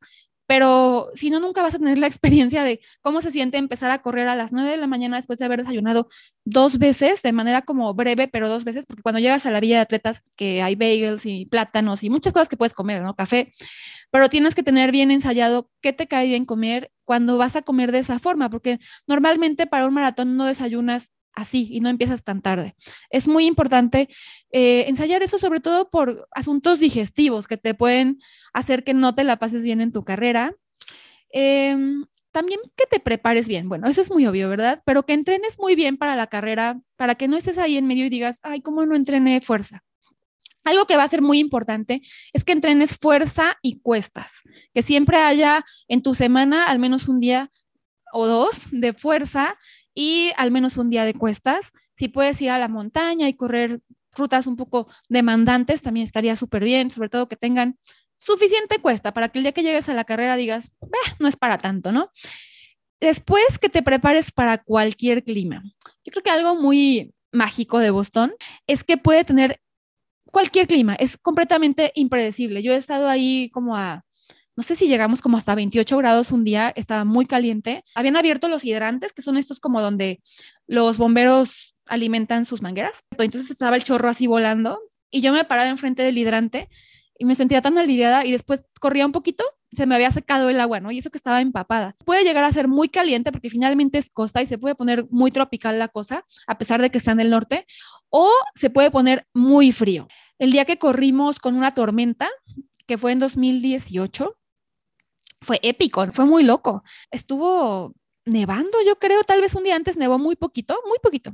pero 0.50 1.12
si 1.14 1.30
no, 1.30 1.40
nunca 1.40 1.62
vas 1.62 1.76
a 1.76 1.78
tener 1.78 2.00
la 2.00 2.08
experiencia 2.08 2.64
de 2.64 2.80
cómo 3.02 3.22
se 3.22 3.32
siente 3.32 3.58
empezar 3.58 3.92
a 3.92 4.02
correr 4.02 4.28
a 4.28 4.36
las 4.36 4.52
nueve 4.52 4.72
de 4.72 4.78
la 4.78 4.88
mañana 4.88 5.18
después 5.18 5.38
de 5.38 5.46
haber 5.46 5.60
desayunado 5.60 6.08
dos 6.44 6.80
veces, 6.80 7.22
de 7.22 7.34
manera 7.34 7.62
como 7.62 7.94
breve, 7.94 8.28
pero 8.28 8.50
dos 8.50 8.64
veces, 8.64 8.86
porque 8.88 9.04
cuando 9.04 9.20
llegas 9.20 9.46
a 9.46 9.52
la 9.52 9.60
villa 9.60 9.76
de 9.76 9.82
atletas, 9.82 10.24
que 10.36 10.64
hay 10.64 10.76
bagels 10.76 11.28
y 11.28 11.46
plátanos 11.46 12.04
y 12.04 12.10
muchas 12.10 12.34
cosas 12.34 12.50
que 12.50 12.58
puedes 12.58 12.74
comer, 12.74 13.04
¿no? 13.04 13.16
Café, 13.16 13.54
pero 14.12 14.30
tienes 14.30 14.56
que 14.56 14.64
tener 14.64 14.92
bien 14.92 15.12
ensayado 15.12 15.70
qué 15.82 15.94
te 15.94 16.08
cae 16.08 16.28
bien 16.28 16.46
comer 16.46 16.92
cuando 17.04 17.38
vas 17.38 17.56
a 17.56 17.62
comer 17.62 17.92
de 17.92 18.00
esa 18.00 18.20
forma, 18.20 18.50
porque 18.50 18.80
normalmente 19.08 19.68
para 19.68 19.88
un 19.88 19.94
maratón 19.94 20.38
no 20.38 20.46
desayunas 20.46 21.12
así 21.34 21.68
y 21.72 21.80
no 21.80 21.90
empiezas 21.90 22.24
tan 22.24 22.42
tarde. 22.42 22.76
Es 23.10 23.28
muy 23.28 23.46
importante 23.46 24.10
eh, 24.52 24.86
ensayar 24.88 25.24
eso 25.24 25.38
sobre 25.38 25.60
todo 25.60 25.90
por 25.90 26.28
asuntos 26.32 26.80
digestivos 26.80 27.48
que 27.48 27.58
te 27.58 27.74
pueden 27.74 28.20
hacer 28.54 28.84
que 28.84 28.94
no 28.94 29.16
te 29.16 29.24
la 29.24 29.38
pases 29.38 29.64
bien 29.64 29.82
en 29.82 29.92
tu 29.92 30.04
carrera. 30.04 30.56
Em, 31.32 32.06
también 32.32 32.60
que 32.76 32.86
te 32.86 33.00
prepares 33.00 33.48
bien, 33.48 33.70
bueno, 33.70 33.88
eso 33.88 34.02
es 34.02 34.12
muy 34.12 34.26
obvio, 34.26 34.50
¿verdad? 34.50 34.82
Pero 34.86 35.06
que 35.06 35.14
entrenes 35.14 35.58
muy 35.60 35.76
bien 35.76 35.98
para 35.98 36.16
la 36.16 36.28
carrera, 36.28 36.80
para 36.96 37.16
que 37.16 37.28
no 37.28 37.38
estés 37.38 37.58
ahí 37.58 37.78
en 37.78 37.88
medio 37.88 38.06
y 38.06 38.10
digas, 38.10 38.40
ay, 38.44 38.62
¿cómo 38.62 38.86
no 38.86 38.96
entrené 38.96 39.42
fuerza? 39.42 39.84
Algo 40.70 40.86
que 40.86 40.98
va 40.98 41.04
a 41.04 41.08
ser 41.08 41.24
muy 41.24 41.40
importante 41.40 42.04
es 42.32 42.44
que 42.44 42.52
entrenes 42.52 42.96
fuerza 42.96 43.58
y 43.64 43.82
cuestas, 43.82 44.34
que 44.72 44.84
siempre 44.84 45.18
haya 45.18 45.66
en 45.88 46.04
tu 46.04 46.14
semana 46.14 46.66
al 46.66 46.78
menos 46.78 47.08
un 47.08 47.20
día 47.20 47.50
o 48.14 48.28
dos 48.28 48.52
de 48.70 48.94
fuerza 48.94 49.58
y 49.96 50.32
al 50.38 50.52
menos 50.52 50.78
un 50.78 50.92
día 50.92 51.06
de 51.06 51.16
cuestas. 51.16 51.72
Si 51.96 52.08
puedes 52.08 52.40
ir 52.44 52.52
a 52.52 52.60
la 52.60 52.68
montaña 52.68 53.28
y 53.28 53.34
correr 53.34 53.82
rutas 54.16 54.46
un 54.46 54.58
poco 54.58 54.88
demandantes, 55.08 55.82
también 55.82 56.04
estaría 56.04 56.36
súper 56.36 56.64
bien, 56.64 56.92
sobre 56.92 57.10
todo 57.10 57.28
que 57.28 57.36
tengan 57.36 57.80
suficiente 58.20 58.78
cuesta 58.78 59.12
para 59.12 59.30
que 59.30 59.40
el 59.40 59.46
día 59.46 59.54
que 59.54 59.64
llegues 59.64 59.90
a 59.90 59.96
la 59.96 60.04
carrera 60.04 60.36
digas, 60.36 60.72
no 61.18 61.28
es 61.28 61.36
para 61.36 61.58
tanto, 61.58 61.92
¿no? 61.92 62.12
Después 63.02 63.58
que 63.60 63.70
te 63.70 63.82
prepares 63.82 64.32
para 64.32 64.60
cualquier 64.60 65.24
clima. 65.24 65.64
Yo 66.06 66.12
creo 66.12 66.24
que 66.24 66.30
algo 66.30 66.54
muy 66.54 67.12
mágico 67.32 67.80
de 67.80 67.90
Boston 67.90 68.34
es 68.68 68.84
que 68.84 68.98
puede 68.98 69.24
tener 69.24 69.60
cualquier 70.32 70.68
clima, 70.68 70.96
es 70.96 71.18
completamente 71.18 71.92
impredecible. 71.96 72.62
Yo 72.62 72.74
he 72.74 72.78
estado 72.78 73.10
ahí 73.10 73.50
como 73.54 73.76
a 73.76 74.04
no 74.60 74.64
sé 74.64 74.76
si 74.76 74.90
llegamos 74.90 75.22
como 75.22 75.38
hasta 75.38 75.56
28 75.56 75.98
grados 76.00 76.32
un 76.32 76.44
día, 76.44 76.74
estaba 76.76 77.06
muy 77.06 77.26
caliente. 77.26 77.86
Habían 77.96 78.18
abierto 78.18 78.50
los 78.50 78.66
hidrantes, 78.66 79.14
que 79.14 79.22
son 79.22 79.38
estos 79.38 79.62
como 79.62 79.82
donde 79.82 80.22
los 80.68 80.98
bomberos 80.98 81.76
alimentan 81.86 82.44
sus 82.44 82.62
mangueras. 82.62 83.00
Entonces 83.18 83.50
estaba 83.52 83.78
el 83.78 83.86
chorro 83.86 84.10
así 84.10 84.28
volando 84.28 84.82
y 85.10 85.22
yo 85.22 85.32
me 85.32 85.46
paraba 85.46 85.70
enfrente 85.70 86.04
del 86.04 86.18
hidrante 86.18 86.68
y 87.18 87.24
me 87.24 87.36
sentía 87.36 87.62
tan 87.62 87.78
aliviada 87.78 88.26
y 88.26 88.34
después 88.34 88.66
corría 88.82 89.06
un 89.06 89.14
poquito, 89.14 89.46
se 89.72 89.86
me 89.86 89.96
había 89.96 90.12
secado 90.12 90.50
el 90.50 90.60
agua, 90.60 90.80
¿no? 90.80 90.92
Y 90.92 91.00
eso 91.00 91.10
que 91.10 91.18
estaba 91.18 91.42
empapada. 91.42 91.96
Puede 92.06 92.24
llegar 92.24 92.44
a 92.44 92.52
ser 92.52 92.68
muy 92.68 92.90
caliente 92.90 93.32
porque 93.32 93.50
finalmente 93.50 93.98
es 93.98 94.10
costa 94.10 94.42
y 94.42 94.48
se 94.48 94.58
puede 94.58 94.76
poner 94.76 95.06
muy 95.10 95.32
tropical 95.32 95.78
la 95.80 95.88
cosa, 95.88 96.26
a 96.48 96.58
pesar 96.58 96.82
de 96.82 96.90
que 96.90 96.98
está 96.98 97.12
en 97.12 97.20
el 97.20 97.30
norte, 97.30 97.66
o 98.10 98.32
se 98.56 98.70
puede 98.70 98.92
poner 98.92 99.28
muy 99.34 99.72
frío. 99.72 100.08
El 100.40 100.52
día 100.52 100.66
que 100.66 100.80
corrimos 100.80 101.40
con 101.40 101.56
una 101.56 101.74
tormenta, 101.74 102.30
que 102.88 102.98
fue 102.98 103.12
en 103.12 103.20
2018, 103.20 104.36
fue 105.42 105.60
épico, 105.62 106.06
fue 106.12 106.26
muy 106.26 106.44
loco. 106.44 106.84
Estuvo 107.12 107.94
nevando, 108.26 108.78
yo 108.86 108.98
creo, 108.98 109.24
tal 109.24 109.42
vez 109.42 109.54
un 109.56 109.64
día 109.64 109.76
antes 109.76 109.98
nevó 109.98 110.18
muy 110.18 110.36
poquito, 110.36 110.80
muy 110.88 110.98
poquito. 111.02 111.32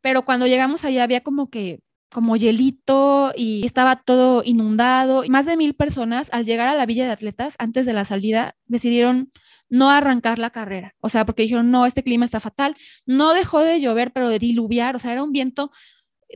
Pero 0.00 0.24
cuando 0.24 0.46
llegamos 0.46 0.84
allá 0.84 1.02
había 1.02 1.22
como 1.22 1.48
que 1.50 1.80
como 2.14 2.36
hielito 2.36 3.32
y 3.36 3.66
estaba 3.66 3.96
todo 3.96 4.42
inundado. 4.44 5.24
Más 5.28 5.44
de 5.44 5.56
mil 5.56 5.74
personas 5.74 6.28
al 6.32 6.46
llegar 6.46 6.68
a 6.68 6.76
la 6.76 6.86
Villa 6.86 7.04
de 7.04 7.10
Atletas 7.10 7.56
antes 7.58 7.84
de 7.84 7.92
la 7.92 8.04
salida 8.04 8.56
decidieron 8.66 9.32
no 9.68 9.90
arrancar 9.90 10.38
la 10.38 10.50
carrera. 10.50 10.94
O 11.00 11.08
sea, 11.08 11.26
porque 11.26 11.42
dijeron, 11.42 11.72
no, 11.72 11.84
este 11.84 12.04
clima 12.04 12.24
está 12.24 12.38
fatal. 12.38 12.76
No 13.04 13.34
dejó 13.34 13.60
de 13.60 13.80
llover, 13.80 14.12
pero 14.12 14.30
de 14.30 14.38
diluviar. 14.38 14.94
O 14.94 15.00
sea, 15.00 15.12
era 15.12 15.24
un 15.24 15.32
viento 15.32 15.72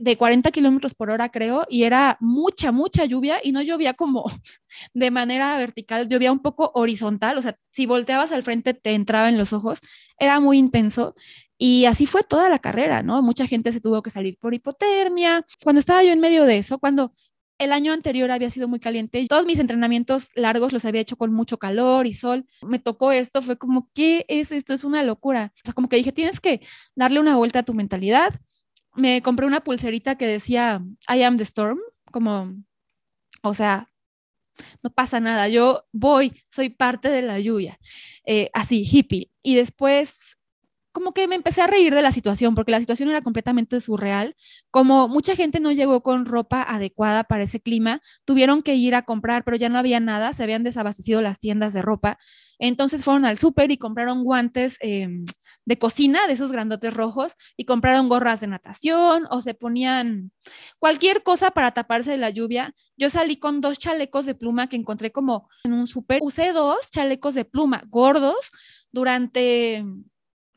de 0.01 0.17
40 0.17 0.51
kilómetros 0.51 0.93
por 0.93 1.09
hora, 1.09 1.29
creo, 1.29 1.65
y 1.69 1.83
era 1.83 2.17
mucha, 2.19 2.71
mucha 2.71 3.05
lluvia 3.05 3.39
y 3.43 3.51
no 3.51 3.61
llovía 3.61 3.93
como 3.93 4.25
de 4.93 5.11
manera 5.11 5.57
vertical, 5.57 6.07
llovía 6.07 6.31
un 6.31 6.39
poco 6.39 6.71
horizontal, 6.73 7.37
o 7.37 7.41
sea, 7.41 7.57
si 7.71 7.85
volteabas 7.85 8.31
al 8.31 8.43
frente 8.43 8.73
te 8.73 8.93
entraba 8.93 9.29
en 9.29 9.37
los 9.37 9.53
ojos, 9.53 9.79
era 10.17 10.39
muy 10.39 10.57
intenso. 10.57 11.15
Y 11.61 11.85
así 11.85 12.05
fue 12.05 12.23
toda 12.23 12.49
la 12.49 12.59
carrera, 12.59 13.03
¿no? 13.03 13.21
Mucha 13.21 13.45
gente 13.45 13.71
se 13.73 13.81
tuvo 13.81 14.01
que 14.01 14.09
salir 14.09 14.37
por 14.39 14.53
hipotermia. 14.53 15.45
Cuando 15.61 15.81
estaba 15.81 16.01
yo 16.03 16.11
en 16.11 16.21
medio 16.21 16.45
de 16.45 16.57
eso, 16.57 16.79
cuando 16.79 17.11
el 17.59 17.73
año 17.73 17.91
anterior 17.91 18.31
había 18.31 18.49
sido 18.49 18.69
muy 18.69 18.79
caliente. 18.79 19.25
Todos 19.27 19.45
mis 19.45 19.59
entrenamientos 19.59 20.29
largos 20.33 20.71
los 20.71 20.85
había 20.85 21.01
hecho 21.01 21.17
con 21.17 21.33
mucho 21.33 21.57
calor 21.57 22.07
y 22.07 22.13
sol. 22.13 22.45
Me 22.65 22.79
tocó 22.79 23.11
esto, 23.11 23.41
fue 23.41 23.57
como, 23.57 23.89
¿qué 23.93 24.25
es 24.29 24.51
esto? 24.53 24.73
Es 24.73 24.85
una 24.85 25.03
locura. 25.03 25.53
O 25.57 25.61
sea, 25.65 25.73
como 25.73 25.89
que 25.89 25.97
dije, 25.97 26.13
tienes 26.13 26.39
que 26.39 26.61
darle 26.95 27.19
una 27.19 27.35
vuelta 27.35 27.59
a 27.59 27.63
tu 27.63 27.73
mentalidad, 27.73 28.39
me 28.95 29.21
compré 29.21 29.45
una 29.45 29.61
pulserita 29.61 30.15
que 30.17 30.25
decía 30.25 30.81
I 31.13 31.23
am 31.23 31.37
the 31.37 31.43
storm, 31.43 31.79
como, 32.11 32.55
o 33.43 33.53
sea, 33.53 33.89
no 34.83 34.89
pasa 34.89 35.19
nada, 35.19 35.47
yo 35.47 35.85
voy, 35.91 36.33
soy 36.49 36.69
parte 36.69 37.09
de 37.09 37.21
la 37.21 37.39
lluvia, 37.39 37.77
eh, 38.25 38.49
así, 38.53 38.83
hippie. 38.89 39.31
Y 39.43 39.55
después 39.55 40.37
como 40.91 41.13
que 41.13 41.27
me 41.27 41.35
empecé 41.35 41.61
a 41.61 41.67
reír 41.67 41.93
de 41.93 42.01
la 42.01 42.11
situación, 42.11 42.55
porque 42.55 42.71
la 42.71 42.79
situación 42.79 43.09
era 43.09 43.21
completamente 43.21 43.79
surreal. 43.81 44.35
Como 44.71 45.07
mucha 45.07 45.35
gente 45.35 45.59
no 45.59 45.71
llegó 45.71 46.01
con 46.01 46.25
ropa 46.25 46.63
adecuada 46.63 47.23
para 47.23 47.43
ese 47.43 47.59
clima, 47.61 48.01
tuvieron 48.25 48.61
que 48.61 48.75
ir 48.75 48.95
a 48.95 49.03
comprar, 49.03 49.43
pero 49.43 49.57
ya 49.57 49.69
no 49.69 49.77
había 49.77 49.99
nada, 49.99 50.33
se 50.33 50.43
habían 50.43 50.63
desabastecido 50.63 51.21
las 51.21 51.39
tiendas 51.39 51.73
de 51.73 51.81
ropa. 51.81 52.17
Entonces 52.57 53.03
fueron 53.03 53.25
al 53.25 53.37
súper 53.37 53.71
y 53.71 53.77
compraron 53.77 54.23
guantes 54.23 54.77
em, 54.81 55.25
de 55.65 55.77
cocina, 55.77 56.27
de 56.27 56.33
esos 56.33 56.51
grandotes 56.51 56.93
rojos, 56.93 57.33
y 57.55 57.65
compraron 57.65 58.09
gorras 58.09 58.39
de 58.41 58.47
natación 58.47 59.27
o 59.29 59.41
se 59.41 59.53
ponían 59.53 60.31
cualquier 60.79 61.23
cosa 61.23 61.51
para 61.51 61.71
taparse 61.71 62.11
de 62.11 62.17
la 62.17 62.31
lluvia. 62.31 62.73
Yo 62.97 63.09
salí 63.09 63.37
con 63.37 63.61
dos 63.61 63.77
chalecos 63.79 64.25
de 64.25 64.35
pluma 64.35 64.67
que 64.67 64.75
encontré 64.75 65.11
como 65.11 65.49
en 65.63 65.73
un 65.73 65.87
súper. 65.87 66.19
Usé 66.21 66.51
dos 66.51 66.89
chalecos 66.91 67.35
de 67.35 67.45
pluma 67.45 67.83
gordos 67.87 68.51
durante 68.91 69.85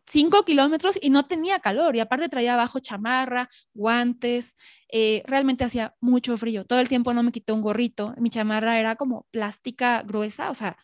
cinco 0.06 0.44
kilómetros 0.44 0.98
y 1.00 1.10
no 1.10 1.24
tenía 1.24 1.60
calor 1.60 1.96
y 1.96 2.00
aparte 2.00 2.28
traía 2.28 2.54
abajo 2.54 2.80
chamarra, 2.80 3.48
guantes, 3.74 4.56
eh, 4.90 5.22
realmente 5.26 5.64
hacía 5.64 5.94
mucho 6.00 6.36
frío. 6.36 6.64
Todo 6.64 6.80
el 6.80 6.88
tiempo 6.88 7.14
no 7.14 7.22
me 7.22 7.32
quité 7.32 7.52
un 7.52 7.62
gorrito, 7.62 8.14
mi 8.18 8.30
chamarra 8.30 8.78
era 8.80 8.96
como 8.96 9.26
plástica 9.30 10.02
gruesa, 10.02 10.50
o 10.50 10.54
sea, 10.54 10.76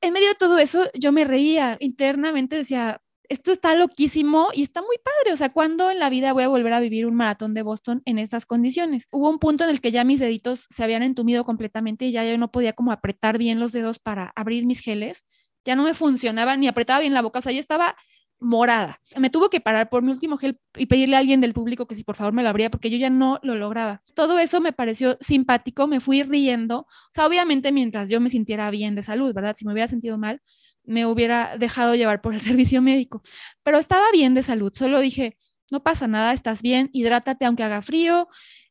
en 0.00 0.12
medio 0.12 0.28
de 0.28 0.34
todo 0.34 0.58
eso 0.58 0.88
yo 0.94 1.12
me 1.12 1.24
reía 1.24 1.76
internamente, 1.80 2.56
decía, 2.56 3.00
esto 3.28 3.52
está 3.52 3.74
loquísimo 3.74 4.48
y 4.52 4.62
está 4.62 4.82
muy 4.82 4.96
padre, 4.98 5.32
o 5.32 5.36
sea, 5.36 5.50
¿cuándo 5.52 5.90
en 5.90 5.98
la 5.98 6.10
vida 6.10 6.32
voy 6.32 6.42
a 6.42 6.48
volver 6.48 6.72
a 6.72 6.80
vivir 6.80 7.06
un 7.06 7.14
maratón 7.14 7.54
de 7.54 7.62
Boston 7.62 8.02
en 8.04 8.18
estas 8.18 8.46
condiciones? 8.46 9.06
Hubo 9.10 9.30
un 9.30 9.38
punto 9.38 9.64
en 9.64 9.70
el 9.70 9.80
que 9.80 9.90
ya 9.90 10.04
mis 10.04 10.20
deditos 10.20 10.66
se 10.68 10.84
habían 10.84 11.02
entumido 11.02 11.44
completamente 11.44 12.04
y 12.04 12.12
ya 12.12 12.24
yo 12.24 12.36
no 12.36 12.50
podía 12.50 12.74
como 12.74 12.92
apretar 12.92 13.38
bien 13.38 13.58
los 13.58 13.72
dedos 13.72 13.98
para 13.98 14.32
abrir 14.36 14.66
mis 14.66 14.80
geles 14.80 15.24
ya 15.64 15.76
no 15.76 15.84
me 15.84 15.94
funcionaba 15.94 16.56
ni 16.56 16.68
apretaba 16.68 17.00
bien 17.00 17.14
la 17.14 17.22
boca, 17.22 17.38
o 17.38 17.42
sea, 17.42 17.52
ya 17.52 17.60
estaba 17.60 17.96
morada. 18.42 19.00
Me 19.16 19.30
tuvo 19.30 19.48
que 19.48 19.60
parar 19.60 19.88
por 19.88 20.02
mi 20.02 20.10
último 20.10 20.36
gel 20.36 20.58
y 20.76 20.86
pedirle 20.86 21.16
a 21.16 21.20
alguien 21.20 21.40
del 21.40 21.54
público 21.54 21.86
que 21.86 21.94
si 21.94 22.02
por 22.04 22.16
favor 22.16 22.32
me 22.32 22.42
lo 22.42 22.48
abría 22.48 22.70
porque 22.70 22.90
yo 22.90 22.98
ya 22.98 23.08
no 23.08 23.38
lo 23.42 23.54
lograba. 23.54 24.02
Todo 24.14 24.38
eso 24.38 24.60
me 24.60 24.72
pareció 24.72 25.16
simpático, 25.20 25.86
me 25.86 26.00
fui 26.00 26.22
riendo, 26.24 26.80
o 26.80 26.86
sea, 27.12 27.26
obviamente 27.26 27.72
mientras 27.72 28.08
yo 28.08 28.20
me 28.20 28.28
sintiera 28.28 28.70
bien 28.70 28.94
de 28.94 29.02
salud, 29.02 29.32
¿verdad? 29.32 29.54
Si 29.56 29.64
me 29.64 29.72
hubiera 29.72 29.88
sentido 29.88 30.18
mal, 30.18 30.42
me 30.84 31.06
hubiera 31.06 31.56
dejado 31.56 31.94
llevar 31.94 32.20
por 32.20 32.34
el 32.34 32.40
servicio 32.42 32.82
médico, 32.82 33.22
pero 33.62 33.78
estaba 33.78 34.10
bien 34.12 34.34
de 34.34 34.42
salud, 34.42 34.72
solo 34.74 35.00
dije, 35.00 35.38
no 35.70 35.82
pasa 35.82 36.08
nada, 36.08 36.32
estás 36.32 36.62
bien, 36.62 36.90
hidrátate 36.92 37.46
aunque 37.46 37.62
haga 37.62 37.80
frío, 37.80 38.28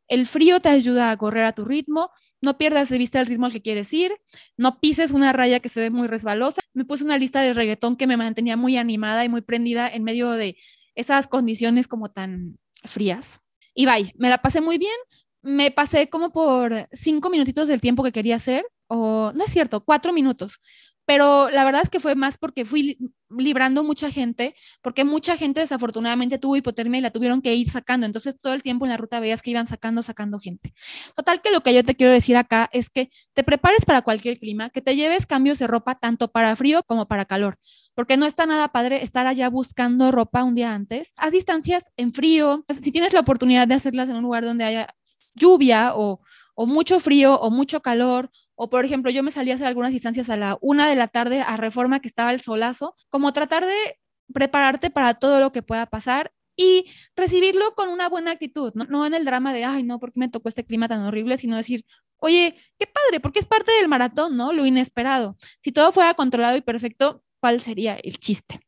el 0.08 0.28
frío 0.28 0.60
te 0.60 0.68
ayuda 0.68 1.10
a 1.10 1.18
correr 1.18 1.46
a 1.46 1.54
tu 1.54 1.64
ritmo, 1.64 2.12
no 2.42 2.58
pierdas 2.58 2.90
de 2.90 2.98
vista 2.98 3.22
el 3.22 3.28
ritmo 3.28 3.46
al 3.46 3.54
que 3.54 3.62
quieres 3.62 3.94
ir, 3.94 4.12
no 4.58 4.82
pises 4.82 5.12
una 5.12 5.32
raya 5.32 5.62
que 5.62 5.70
se 5.70 5.80
ve 5.80 5.90
muy 5.90 6.08
resbalosa. 6.08 6.61
Me 6.74 6.86
puse 6.86 7.04
una 7.04 7.18
lista 7.18 7.42
de 7.42 7.54
reggaetón 7.54 7.96
que 7.96 8.08
me 8.08 8.18
mantenía 8.18 8.58
muy 8.58 8.78
animada 8.78 9.25
y 9.25 9.30
muy 9.30 9.42
prendida 9.42 9.90
en 9.90 10.04
medio 10.04 10.32
de 10.32 10.58
esas 10.96 11.28
condiciones 11.28 11.88
como 11.88 12.12
tan 12.12 12.58
frías. 12.86 13.42
Y 13.74 13.86
bye, 13.86 14.13
me 14.18 14.30
la 14.30 14.40
pasé 14.40 14.62
muy 14.62 14.78
bien. 14.78 14.96
Me 15.42 15.72
pasé 15.72 16.10
como 16.10 16.32
por 16.32 16.88
cinco 16.92 17.30
minutitos 17.30 17.68
del 17.68 17.82
tiempo 17.82 18.04
que 18.04 18.12
quería 18.12 18.36
hacer, 18.36 18.66
o 18.88 19.32
no 19.34 19.44
es 19.44 19.51
cierto, 19.51 19.84
cuatro 19.84 20.13
minutos, 20.13 20.62
pero 21.06 21.50
la 21.50 21.63
verdad 21.66 21.82
es 21.82 21.90
que 21.90 22.00
fue 22.00 22.13
más 22.16 22.38
porque 22.38 22.63
fui 22.63 22.98
librando 23.38 23.84
mucha 23.84 24.12
gente, 24.12 24.56
porque 24.82 25.04
mucha 25.04 25.38
gente 25.38 25.60
desafortunadamente 25.60 26.38
tuvo 26.38 26.56
hipotermia 26.56 27.00
y 27.00 27.02
la 27.02 27.12
tuvieron 27.12 27.42
que 27.42 27.56
ir 27.56 27.70
sacando, 27.70 28.06
entonces 28.06 28.36
todo 28.40 28.54
el 28.54 28.64
tiempo 28.64 28.86
en 28.86 28.92
la 28.92 28.98
ruta 28.98 29.20
veías 29.20 29.42
que 29.42 29.52
iban 29.52 29.68
sacando, 29.68 30.04
sacando 30.04 30.40
gente. 30.40 30.74
Total 31.16 31.42
que 31.42 31.52
lo 31.52 31.62
que 31.62 31.74
yo 31.74 31.84
te 31.84 31.96
quiero 31.96 32.12
decir 32.12 32.38
acá 32.38 32.70
es 32.72 32.90
que 32.90 33.12
te 33.34 33.44
prepares 33.44 33.86
para 33.86 34.02
cualquier 34.02 34.40
clima, 34.40 34.70
que 34.70 34.82
te 34.82 34.96
lleves 34.96 35.26
cambios 35.26 35.60
de 35.60 35.68
ropa 35.68 35.96
tanto 35.96 36.32
para 36.32 36.56
frío 36.56 36.84
como 36.84 37.08
para 37.08 37.26
calor, 37.26 37.58
porque 37.96 38.18
no 38.18 38.26
está 38.26 38.46
nada 38.46 38.70
padre 38.70 39.04
estar 39.04 39.28
allá 39.28 39.50
buscando 39.50 40.12
ropa 40.12 40.44
un 40.44 40.56
día 40.56 40.74
antes. 40.74 41.14
Haz 41.16 41.32
distancias 41.32 41.92
en 41.98 42.14
frío, 42.14 42.66
si 42.82 42.92
tienes 42.92 43.14
la 43.14 43.22
oportunidad 43.22 43.68
de 43.68 43.76
hacerlas 43.76 44.10
en 44.10 44.18
un 44.18 44.24
lugar 44.24 44.44
donde 44.44 44.64
haya 44.64 44.96
lluvia 45.36 45.94
o, 45.96 46.22
o 46.56 46.66
mucho 46.66 47.00
frío 47.00 47.40
o 47.40 47.50
mucho 47.50 47.82
calor 47.82 48.30
o 48.63 48.70
por 48.70 48.86
ejemplo, 48.86 49.10
yo 49.10 49.24
me 49.24 49.32
salí 49.32 49.50
a 49.50 49.56
hacer 49.56 49.65
algunas 49.65 49.91
distancias 49.91 50.30
a 50.30 50.38
la 50.38 50.56
una 50.62 50.88
de 50.88 50.96
la 50.96 51.08
tarde 51.08 51.41
a 51.41 51.58
Reforma, 51.58 52.00
que 52.00 52.08
estaba 52.08 52.32
el 52.32 52.41
solazo, 52.41 52.96
como 53.10 53.34
tratar 53.34 53.65
de 53.65 54.00
prepararte 54.32 54.91
para 54.91 55.15
todo 55.15 55.39
lo 55.39 55.51
que 55.51 55.63
pueda 55.63 55.88
pasar 55.88 56.32
y 56.56 56.86
recibirlo 57.15 57.74
con 57.74 57.89
una 57.89 58.08
buena 58.08 58.30
actitud, 58.30 58.72
no, 58.75 59.08
en 59.08 59.15
el 59.15 59.25
drama 59.25 59.51
de, 59.51 59.65
ay, 59.65 59.82
no, 59.82 59.98
¿por 59.98 60.13
qué 60.13 60.20
me 60.20 60.30
tocó 60.30 60.48
este 60.48 60.63
clima 60.63 60.88
tan 60.88 61.01
horrible? 61.01 61.39
Sino 61.39 61.58
decir, 61.58 61.86
oye, 62.18 62.56
qué 62.77 62.86
padre, 62.86 63.20
porque 63.20 63.39
es 63.39 63.48
parte 63.48 63.72
del 63.80 63.88
maratón, 63.88 64.38
¿no? 64.38 64.53
Lo 64.53 64.63
inesperado. 64.68 65.38
Si 65.63 65.72
todo 65.72 65.91
fuera 65.91 66.13
controlado 66.13 66.56
y 66.56 66.62
perfecto, 66.62 67.24
¿cuál 67.39 67.62
sería 67.62 67.96
el 67.96 68.20
chiste? 68.20 68.60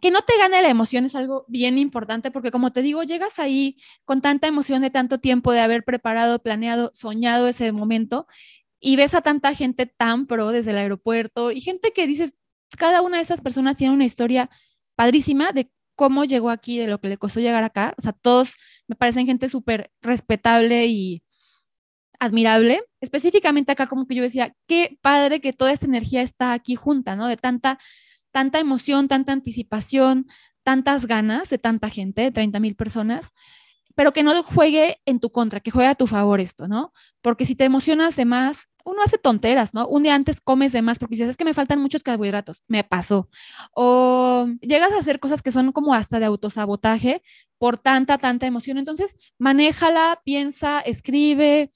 Que 0.00 0.10
no 0.10 0.20
te 0.20 0.36
gane 0.38 0.62
la 0.62 0.68
emoción 0.68 1.06
es 1.06 1.14
algo 1.14 1.44
bien 1.48 1.78
importante 1.78 2.30
porque 2.30 2.50
como 2.50 2.72
te 2.72 2.82
digo, 2.82 3.02
llegas 3.02 3.38
ahí 3.38 3.78
con 4.04 4.20
tanta 4.20 4.46
emoción 4.46 4.82
de 4.82 4.90
tanto 4.90 5.18
tiempo 5.18 5.52
de 5.52 5.60
haber 5.60 5.84
preparado, 5.84 6.42
planeado, 6.42 6.90
soñado 6.94 7.48
ese 7.48 7.72
momento 7.72 8.26
y 8.80 8.96
ves 8.96 9.14
a 9.14 9.22
tanta 9.22 9.54
gente 9.54 9.86
tan 9.86 10.26
pro 10.26 10.48
desde 10.50 10.70
el 10.72 10.78
aeropuerto 10.78 11.50
y 11.50 11.60
gente 11.60 11.92
que 11.92 12.06
dices, 12.06 12.34
cada 12.78 13.02
una 13.02 13.18
de 13.18 13.22
esas 13.22 13.40
personas 13.40 13.76
tiene 13.76 13.94
una 13.94 14.04
historia 14.04 14.50
padrísima 14.96 15.52
de 15.52 15.70
cómo 15.96 16.24
llegó 16.24 16.50
aquí, 16.50 16.78
de 16.78 16.86
lo 16.88 17.00
que 17.00 17.08
le 17.08 17.18
costó 17.18 17.40
llegar 17.40 17.64
acá. 17.64 17.94
O 17.98 18.02
sea, 18.02 18.12
todos 18.12 18.56
me 18.86 18.96
parecen 18.96 19.26
gente 19.26 19.48
súper 19.48 19.90
respetable 20.02 20.86
y 20.86 21.24
admirable. 22.20 22.82
Específicamente 23.00 23.72
acá 23.72 23.88
como 23.88 24.06
que 24.06 24.14
yo 24.14 24.22
decía, 24.22 24.54
qué 24.66 24.98
padre 25.02 25.40
que 25.40 25.52
toda 25.52 25.72
esta 25.72 25.86
energía 25.86 26.22
está 26.22 26.52
aquí 26.52 26.76
junta, 26.76 27.16
¿no? 27.16 27.26
De 27.26 27.36
tanta 27.36 27.78
tanta 28.36 28.58
emoción, 28.58 29.08
tanta 29.08 29.32
anticipación, 29.32 30.26
tantas 30.62 31.06
ganas 31.06 31.48
de 31.48 31.56
tanta 31.56 31.88
gente, 31.88 32.20
de 32.20 32.30
30 32.30 32.60
mil 32.60 32.76
personas, 32.76 33.30
pero 33.94 34.12
que 34.12 34.22
no 34.22 34.42
juegue 34.42 34.98
en 35.06 35.20
tu 35.20 35.30
contra, 35.30 35.60
que 35.60 35.70
juegue 35.70 35.88
a 35.88 35.94
tu 35.94 36.06
favor 36.06 36.38
esto, 36.38 36.68
¿no? 36.68 36.92
Porque 37.22 37.46
si 37.46 37.54
te 37.54 37.64
emocionas 37.64 38.14
de 38.14 38.26
más, 38.26 38.68
uno 38.84 39.00
hace 39.02 39.16
tonteras, 39.16 39.72
¿no? 39.72 39.88
Un 39.88 40.02
día 40.02 40.14
antes 40.14 40.42
comes 40.42 40.72
de 40.72 40.82
más 40.82 40.98
porque 40.98 41.14
dices, 41.14 41.30
es 41.30 41.38
que 41.38 41.46
me 41.46 41.54
faltan 41.54 41.80
muchos 41.80 42.02
carbohidratos, 42.02 42.62
me 42.68 42.84
pasó. 42.84 43.30
O 43.72 44.48
llegas 44.60 44.92
a 44.92 44.98
hacer 44.98 45.18
cosas 45.18 45.40
que 45.40 45.50
son 45.50 45.72
como 45.72 45.94
hasta 45.94 46.18
de 46.18 46.26
autosabotaje 46.26 47.22
por 47.56 47.78
tanta, 47.78 48.18
tanta 48.18 48.46
emoción. 48.46 48.76
Entonces, 48.76 49.16
manéjala, 49.38 50.20
piensa, 50.26 50.80
escribe, 50.80 51.72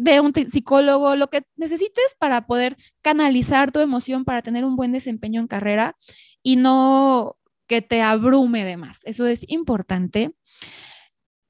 ve 0.00 0.20
un 0.20 0.32
psicólogo, 0.32 1.14
lo 1.14 1.28
que 1.28 1.42
necesites 1.56 2.16
para 2.18 2.46
poder 2.46 2.76
canalizar 3.02 3.70
tu 3.70 3.80
emoción, 3.80 4.24
para 4.24 4.42
tener 4.42 4.64
un 4.64 4.74
buen 4.74 4.92
desempeño 4.92 5.40
en 5.40 5.46
carrera 5.46 5.96
y 6.42 6.56
no 6.56 7.36
que 7.66 7.82
te 7.82 8.02
abrume 8.02 8.64
de 8.64 8.76
más. 8.76 9.00
Eso 9.04 9.26
es 9.26 9.44
importante. 9.48 10.34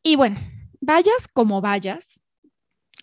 Y 0.02 0.16
bueno, 0.16 0.38
vayas 0.80 1.28
como 1.33 1.61
vayas, 1.61 2.21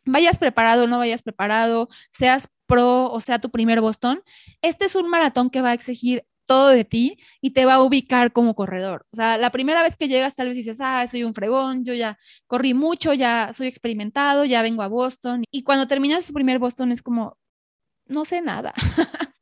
vayas 0.06 0.38
preparado 0.38 0.84
o 0.84 0.88
no 0.88 0.98
vayas 0.98 1.24
preparado, 1.24 1.88
seas 2.12 2.50
pro 2.66 3.10
o 3.10 3.22
sea 3.22 3.40
tu 3.40 3.50
primer 3.50 3.80
Boston, 3.80 4.22
este 4.62 4.86
es 4.86 4.96
un 4.96 5.10
maratón 5.10 5.50
que 5.50 5.62
va 5.62 5.70
a 5.70 5.74
exigir 5.74 6.26
todo 6.48 6.70
de 6.70 6.86
ti 6.86 7.20
y 7.42 7.52
te 7.52 7.66
va 7.66 7.76
a 7.76 7.84
ubicar 7.84 8.32
como 8.34 8.56
corredor. 8.56 9.06
O 9.12 9.16
sea, 9.16 9.38
la 9.38 9.52
primera 9.52 9.84
vez 9.84 9.96
que 9.96 10.08
llegas 10.08 10.36
tal 10.36 10.48
vez 10.48 10.58
dices, 10.58 10.80
ah, 10.82 11.06
soy 11.10 11.24
un 11.24 11.34
fregón, 11.36 11.86
yo 11.86 11.94
ya 11.94 12.18
corrí 12.48 12.74
mucho, 12.74 13.14
ya 13.14 13.52
soy 13.56 13.68
experimentado, 13.68 14.46
ya 14.46 14.64
vengo 14.64 14.82
a 14.82 14.88
Boston. 14.88 15.44
Y 15.52 15.64
cuando 15.64 15.88
terminas 15.88 16.26
tu 16.26 16.34
primer 16.34 16.60
Boston 16.60 16.92
es 16.92 17.04
como, 17.04 17.38
no 18.08 18.26
sé 18.26 18.42
nada. 18.42 18.74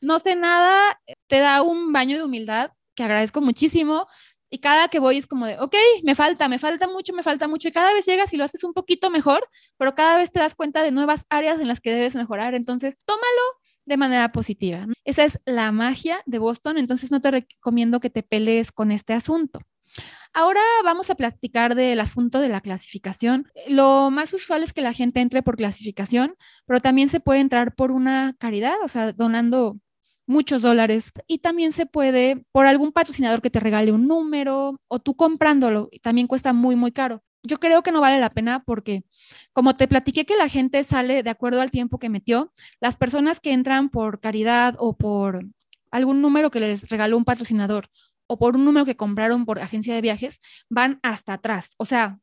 no 0.00 0.18
sé 0.18 0.36
nada, 0.36 1.00
te 1.28 1.40
da 1.40 1.62
un 1.62 1.92
baño 1.92 2.16
de 2.16 2.24
humildad 2.24 2.72
que 2.94 3.04
agradezco 3.04 3.40
muchísimo. 3.40 4.06
Y 4.50 4.60
cada 4.60 4.88
que 4.88 4.98
voy 4.98 5.18
es 5.18 5.26
como 5.26 5.46
de, 5.46 5.58
ok, 5.60 5.74
me 6.04 6.14
falta, 6.14 6.48
me 6.48 6.58
falta 6.58 6.88
mucho, 6.88 7.12
me 7.12 7.22
falta 7.22 7.48
mucho. 7.48 7.68
Y 7.68 7.72
cada 7.72 7.92
vez 7.92 8.06
llegas 8.06 8.32
y 8.32 8.38
lo 8.38 8.44
haces 8.44 8.64
un 8.64 8.72
poquito 8.72 9.10
mejor, 9.10 9.46
pero 9.76 9.94
cada 9.94 10.16
vez 10.16 10.30
te 10.32 10.40
das 10.40 10.54
cuenta 10.54 10.82
de 10.82 10.90
nuevas 10.90 11.26
áreas 11.28 11.60
en 11.60 11.68
las 11.68 11.80
que 11.80 11.92
debes 11.92 12.14
mejorar. 12.14 12.54
Entonces, 12.54 12.96
tómalo 13.04 13.42
de 13.88 13.96
manera 13.96 14.30
positiva. 14.30 14.86
Esa 15.04 15.24
es 15.24 15.40
la 15.44 15.72
magia 15.72 16.20
de 16.26 16.38
Boston, 16.38 16.78
entonces 16.78 17.10
no 17.10 17.20
te 17.20 17.30
recomiendo 17.30 18.00
que 18.00 18.10
te 18.10 18.22
pelees 18.22 18.70
con 18.70 18.92
este 18.92 19.14
asunto. 19.14 19.60
Ahora 20.34 20.60
vamos 20.84 21.10
a 21.10 21.14
platicar 21.14 21.74
del 21.74 21.98
asunto 22.00 22.40
de 22.40 22.48
la 22.48 22.60
clasificación. 22.60 23.48
Lo 23.66 24.10
más 24.10 24.32
usual 24.32 24.62
es 24.62 24.72
que 24.72 24.82
la 24.82 24.92
gente 24.92 25.20
entre 25.20 25.42
por 25.42 25.56
clasificación, 25.56 26.36
pero 26.66 26.80
también 26.80 27.08
se 27.08 27.20
puede 27.20 27.40
entrar 27.40 27.74
por 27.74 27.90
una 27.90 28.36
caridad, 28.38 28.74
o 28.84 28.88
sea, 28.88 29.12
donando 29.12 29.78
muchos 30.26 30.60
dólares. 30.62 31.10
Y 31.26 31.38
también 31.38 31.72
se 31.72 31.86
puede 31.86 32.44
por 32.52 32.66
algún 32.66 32.92
patrocinador 32.92 33.40
que 33.40 33.50
te 33.50 33.60
regale 33.60 33.90
un 33.90 34.06
número 34.06 34.78
o 34.86 34.98
tú 35.00 35.16
comprándolo. 35.16 35.88
También 36.02 36.26
cuesta 36.28 36.52
muy, 36.52 36.76
muy 36.76 36.92
caro 36.92 37.22
yo 37.48 37.58
creo 37.58 37.82
que 37.82 37.90
no 37.90 38.00
vale 38.00 38.20
la 38.20 38.30
pena 38.30 38.62
porque, 38.64 39.02
como 39.52 39.76
te 39.76 39.88
platiqué 39.88 40.24
que 40.24 40.36
la 40.36 40.48
gente 40.48 40.84
sale 40.84 41.22
de 41.22 41.30
acuerdo 41.30 41.60
al 41.60 41.70
tiempo 41.70 41.98
que 41.98 42.08
metió, 42.08 42.52
las 42.80 42.96
personas 42.96 43.40
que 43.40 43.52
entran 43.52 43.88
por 43.88 44.20
caridad 44.20 44.76
o 44.78 44.96
por 44.96 45.44
algún 45.90 46.20
número 46.20 46.50
que 46.50 46.60
les 46.60 46.88
regaló 46.88 47.16
un 47.16 47.24
patrocinador 47.24 47.88
o 48.26 48.38
por 48.38 48.56
un 48.56 48.64
número 48.64 48.84
que 48.84 48.96
compraron 48.96 49.46
por 49.46 49.58
agencia 49.58 49.94
de 49.94 50.02
viajes, 50.02 50.38
van 50.68 51.00
hasta 51.02 51.32
atrás. 51.32 51.74
O 51.78 51.86
sea, 51.86 52.20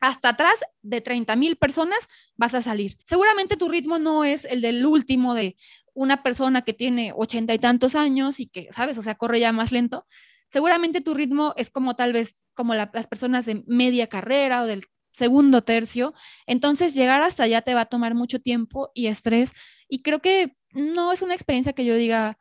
hasta 0.00 0.30
atrás 0.30 0.54
de 0.82 1.00
30 1.00 1.36
mil 1.36 1.56
personas 1.56 1.98
vas 2.36 2.54
a 2.54 2.62
salir. 2.62 2.96
Seguramente 3.04 3.56
tu 3.56 3.68
ritmo 3.68 3.98
no 3.98 4.24
es 4.24 4.44
el 4.44 4.60
del 4.60 4.84
último 4.84 5.34
de 5.34 5.56
una 5.94 6.22
persona 6.22 6.62
que 6.62 6.74
tiene 6.74 7.12
ochenta 7.16 7.54
y 7.54 7.58
tantos 7.58 7.94
años 7.94 8.40
y 8.40 8.46
que, 8.46 8.68
¿sabes? 8.72 8.98
O 8.98 9.02
sea, 9.02 9.14
corre 9.14 9.40
ya 9.40 9.52
más 9.52 9.72
lento. 9.72 10.06
Seguramente 10.48 11.00
tu 11.00 11.14
ritmo 11.14 11.54
es 11.56 11.70
como 11.70 11.94
tal 11.96 12.12
vez 12.12 12.40
como 12.54 12.74
las 12.74 13.06
personas 13.06 13.46
de 13.46 13.62
media 13.66 14.08
carrera 14.08 14.62
o 14.62 14.66
del 14.66 14.84
segundo 15.12 15.62
tercio. 15.62 16.14
Entonces, 16.46 16.94
llegar 16.94 17.22
hasta 17.22 17.44
allá 17.44 17.62
te 17.62 17.74
va 17.74 17.82
a 17.82 17.86
tomar 17.86 18.14
mucho 18.14 18.40
tiempo 18.40 18.90
y 18.94 19.06
estrés. 19.06 19.50
Y 19.88 20.02
creo 20.02 20.20
que 20.20 20.56
no 20.72 21.12
es 21.12 21.22
una 21.22 21.34
experiencia 21.34 21.72
que 21.72 21.84
yo 21.84 21.94
diga 21.94 22.38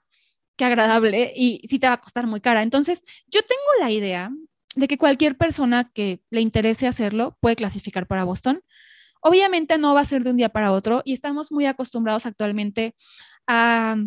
que 0.56 0.66
agradable 0.66 1.34
y 1.36 1.62
sí 1.70 1.80
te 1.80 1.88
va 1.88 1.94
a 1.94 2.02
costar 2.02 2.28
muy 2.28 2.42
cara. 2.42 2.64
Entonces, 2.64 3.04
yo 3.28 3.42
tengo 3.42 3.62
la 3.80 3.92
idea 3.92 4.32
de 4.76 4.88
que 4.88 4.98
cualquier 4.98 5.38
persona 5.38 5.92
que 5.94 6.22
le 6.30 6.42
interese 6.42 6.88
hacerlo 6.88 7.38
puede 7.42 7.56
clasificar 7.56 8.08
para 8.08 8.24
Boston. 8.24 8.62
Obviamente 9.22 9.78
no 9.78 9.94
va 9.94 10.02
a 10.02 10.06
ser 10.06 10.24
de 10.24 10.32
un 10.32 10.38
día 10.38 10.50
para 10.50 10.72
otro 10.72 11.02
y 11.04 11.14
estamos 11.14 11.52
muy 11.52 11.66
acostumbrados 11.66 12.26
actualmente 12.26 12.96
a 13.48 13.98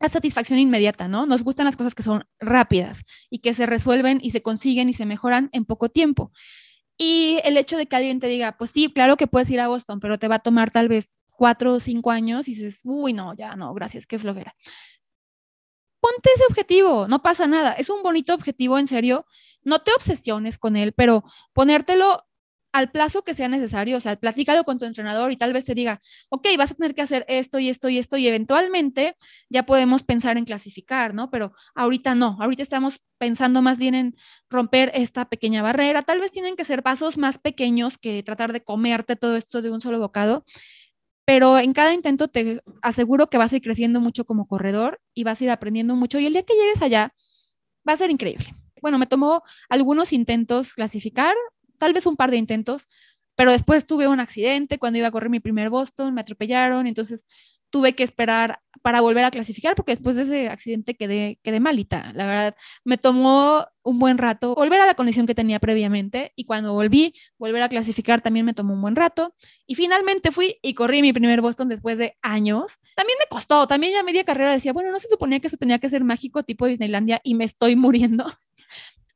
la 0.00 0.08
satisfacción 0.08 0.58
inmediata, 0.58 1.08
¿no? 1.08 1.26
Nos 1.26 1.44
gustan 1.44 1.66
las 1.66 1.76
cosas 1.76 1.94
que 1.94 2.02
son 2.02 2.24
rápidas 2.38 3.02
y 3.28 3.40
que 3.40 3.52
se 3.54 3.66
resuelven 3.66 4.18
y 4.22 4.30
se 4.30 4.42
consiguen 4.42 4.88
y 4.88 4.94
se 4.94 5.06
mejoran 5.06 5.50
en 5.52 5.66
poco 5.66 5.90
tiempo. 5.90 6.32
Y 6.96 7.38
el 7.44 7.56
hecho 7.56 7.76
de 7.76 7.86
que 7.86 7.96
alguien 7.96 8.18
te 8.18 8.26
diga, 8.26 8.56
pues 8.58 8.70
sí, 8.70 8.92
claro 8.92 9.16
que 9.16 9.26
puedes 9.26 9.50
ir 9.50 9.60
a 9.60 9.68
Boston, 9.68 10.00
pero 10.00 10.18
te 10.18 10.28
va 10.28 10.36
a 10.36 10.38
tomar 10.40 10.70
tal 10.70 10.88
vez 10.88 11.14
cuatro 11.28 11.74
o 11.74 11.80
cinco 11.80 12.10
años 12.10 12.48
y 12.48 12.54
dices, 12.54 12.80
uy, 12.84 13.12
no, 13.12 13.34
ya 13.34 13.56
no, 13.56 13.72
gracias, 13.74 14.06
qué 14.06 14.18
flojera. 14.18 14.54
Ponte 16.00 16.30
ese 16.34 16.44
objetivo, 16.48 17.06
no 17.08 17.22
pasa 17.22 17.46
nada, 17.46 17.72
es 17.72 17.90
un 17.90 18.02
bonito 18.02 18.34
objetivo, 18.34 18.78
en 18.78 18.88
serio, 18.88 19.26
no 19.62 19.80
te 19.80 19.92
obsesiones 19.92 20.58
con 20.58 20.76
él, 20.76 20.92
pero 20.92 21.24
ponértelo 21.52 22.24
al 22.72 22.90
plazo 22.90 23.22
que 23.22 23.34
sea 23.34 23.48
necesario, 23.48 23.96
o 23.96 24.00
sea, 24.00 24.16
platícalo 24.16 24.64
con 24.64 24.78
tu 24.78 24.84
entrenador 24.84 25.32
y 25.32 25.36
tal 25.36 25.52
vez 25.52 25.64
te 25.64 25.74
diga, 25.74 26.00
ok, 26.28 26.46
vas 26.56 26.70
a 26.70 26.74
tener 26.74 26.94
que 26.94 27.02
hacer 27.02 27.24
esto 27.28 27.58
y 27.58 27.68
esto 27.68 27.88
y 27.88 27.98
esto 27.98 28.16
y 28.16 28.26
eventualmente 28.26 29.16
ya 29.48 29.64
podemos 29.66 30.02
pensar 30.02 30.38
en 30.38 30.44
clasificar, 30.44 31.14
¿no? 31.14 31.30
Pero 31.30 31.52
ahorita 31.74 32.14
no, 32.14 32.36
ahorita 32.40 32.62
estamos 32.62 33.00
pensando 33.18 33.60
más 33.62 33.78
bien 33.78 33.94
en 33.94 34.16
romper 34.48 34.92
esta 34.94 35.28
pequeña 35.28 35.62
barrera, 35.62 36.02
tal 36.02 36.20
vez 36.20 36.30
tienen 36.32 36.56
que 36.56 36.64
ser 36.64 36.82
pasos 36.82 37.18
más 37.18 37.38
pequeños 37.38 37.98
que 37.98 38.22
tratar 38.22 38.52
de 38.52 38.62
comerte 38.62 39.16
todo 39.16 39.36
esto 39.36 39.62
de 39.62 39.70
un 39.70 39.80
solo 39.80 39.98
bocado, 39.98 40.44
pero 41.24 41.58
en 41.58 41.72
cada 41.72 41.94
intento 41.94 42.28
te 42.28 42.62
aseguro 42.82 43.28
que 43.28 43.38
vas 43.38 43.52
a 43.52 43.56
ir 43.56 43.62
creciendo 43.62 44.00
mucho 44.00 44.24
como 44.24 44.46
corredor 44.46 45.00
y 45.14 45.24
vas 45.24 45.40
a 45.40 45.44
ir 45.44 45.50
aprendiendo 45.50 45.96
mucho 45.96 46.18
y 46.18 46.26
el 46.26 46.32
día 46.32 46.42
que 46.44 46.54
llegues 46.54 46.82
allá 46.82 47.14
va 47.88 47.94
a 47.94 47.96
ser 47.96 48.10
increíble. 48.10 48.54
Bueno, 48.82 48.98
me 48.98 49.06
tomó 49.06 49.42
algunos 49.68 50.12
intentos 50.12 50.74
clasificar, 50.74 51.34
tal 51.80 51.94
vez 51.94 52.06
un 52.06 52.16
par 52.16 52.30
de 52.30 52.36
intentos, 52.36 52.86
pero 53.34 53.52
después 53.52 53.86
tuve 53.86 54.06
un 54.06 54.20
accidente 54.20 54.78
cuando 54.78 54.98
iba 54.98 55.08
a 55.08 55.10
correr 55.10 55.30
mi 55.30 55.40
primer 55.40 55.70
Boston, 55.70 56.14
me 56.14 56.20
atropellaron, 56.20 56.86
entonces 56.86 57.24
tuve 57.70 57.94
que 57.94 58.02
esperar 58.02 58.60
para 58.82 59.00
volver 59.00 59.24
a 59.24 59.30
clasificar 59.30 59.74
porque 59.74 59.92
después 59.92 60.16
de 60.16 60.22
ese 60.22 60.48
accidente 60.48 60.94
quedé, 60.96 61.38
quedé 61.42 61.60
malita. 61.60 62.12
La 62.14 62.26
verdad, 62.26 62.56
me 62.84 62.98
tomó 62.98 63.66
un 63.82 63.98
buen 63.98 64.18
rato 64.18 64.54
volver 64.54 64.80
a 64.80 64.86
la 64.86 64.94
condición 64.94 65.26
que 65.26 65.34
tenía 65.34 65.58
previamente 65.58 66.32
y 66.36 66.44
cuando 66.44 66.74
volví, 66.74 67.14
volver 67.38 67.62
a 67.62 67.68
clasificar 67.68 68.20
también 68.20 68.44
me 68.44 68.54
tomó 68.54 68.74
un 68.74 68.82
buen 68.82 68.96
rato 68.96 69.34
y 69.66 69.74
finalmente 69.74 70.32
fui 70.32 70.58
y 70.62 70.74
corrí 70.74 71.00
mi 71.00 71.12
primer 71.12 71.40
Boston 71.40 71.68
después 71.68 71.96
de 71.96 72.16
años. 72.22 72.72
También 72.96 73.16
me 73.18 73.26
costó, 73.28 73.66
también 73.66 73.94
ya 73.94 74.02
media 74.02 74.24
carrera 74.24 74.52
decía, 74.52 74.72
bueno, 74.72 74.90
no 74.90 74.98
se 74.98 75.08
suponía 75.08 75.40
que 75.40 75.46
eso 75.46 75.56
tenía 75.56 75.78
que 75.78 75.88
ser 75.88 76.04
mágico 76.04 76.42
tipo 76.42 76.66
Disneylandia 76.66 77.20
y 77.24 77.34
me 77.34 77.44
estoy 77.44 77.76
muriendo. 77.76 78.26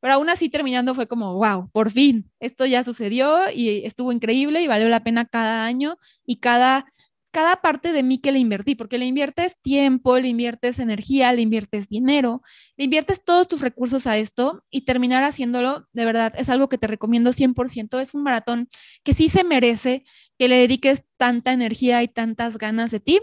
Pero 0.05 0.17
aún 0.17 0.29
así 0.29 0.51
terminando 0.51 0.95
fue 0.95 1.07
como, 1.07 1.33
wow, 1.33 1.71
por 1.73 1.90
fin, 1.90 2.31
esto 2.38 2.67
ya 2.67 2.85
sucedió 2.85 3.51
y 3.51 3.87
estuvo 3.87 4.12
increíble 4.12 4.61
y 4.61 4.67
valió 4.67 4.90
la 4.90 5.03
pena 5.03 5.25
cada 5.25 5.64
año 5.64 5.97
y 6.27 6.40
cada, 6.40 6.85
cada 7.31 7.62
parte 7.62 7.90
de 7.95 8.03
mí 8.03 8.19
que 8.19 8.31
le 8.31 8.38
invertí, 8.38 8.75
porque 8.75 8.99
le 8.99 9.07
inviertes 9.07 9.59
tiempo, 9.62 10.19
le 10.19 10.29
inviertes 10.29 10.79
energía, 10.79 11.33
le 11.33 11.40
inviertes 11.40 11.88
dinero, 11.88 12.43
le 12.77 12.85
inviertes 12.85 13.25
todos 13.25 13.49
tus 13.49 13.62
recursos 13.62 14.07
a 14.07 14.19
esto 14.19 14.62
y 14.69 14.83
terminar 14.85 15.25
haciéndolo, 15.25 15.88
de 15.95 16.05
verdad, 16.05 16.35
es 16.37 16.51
algo 16.51 16.69
que 16.69 16.77
te 16.77 16.87
recomiendo 16.87 17.33
100%. 17.33 17.99
Es 17.99 18.14
un 18.14 18.25
maratón 18.25 18.69
que 19.05 19.14
sí 19.14 19.31
se 19.31 19.43
merece 19.43 20.05
que 20.38 20.49
le 20.49 20.57
dediques 20.57 21.03
tanta 21.17 21.55
energía 21.55 22.03
y 22.03 22.09
tantas 22.09 22.59
ganas 22.59 22.90
de 22.90 23.01
ti. 23.01 23.23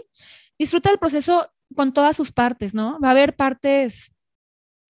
Disfruta 0.58 0.90
el 0.90 0.98
proceso 0.98 1.48
con 1.76 1.92
todas 1.92 2.16
sus 2.16 2.32
partes, 2.32 2.74
¿no? 2.74 2.98
Va 3.00 3.06
a 3.06 3.12
haber 3.12 3.36
partes 3.36 4.11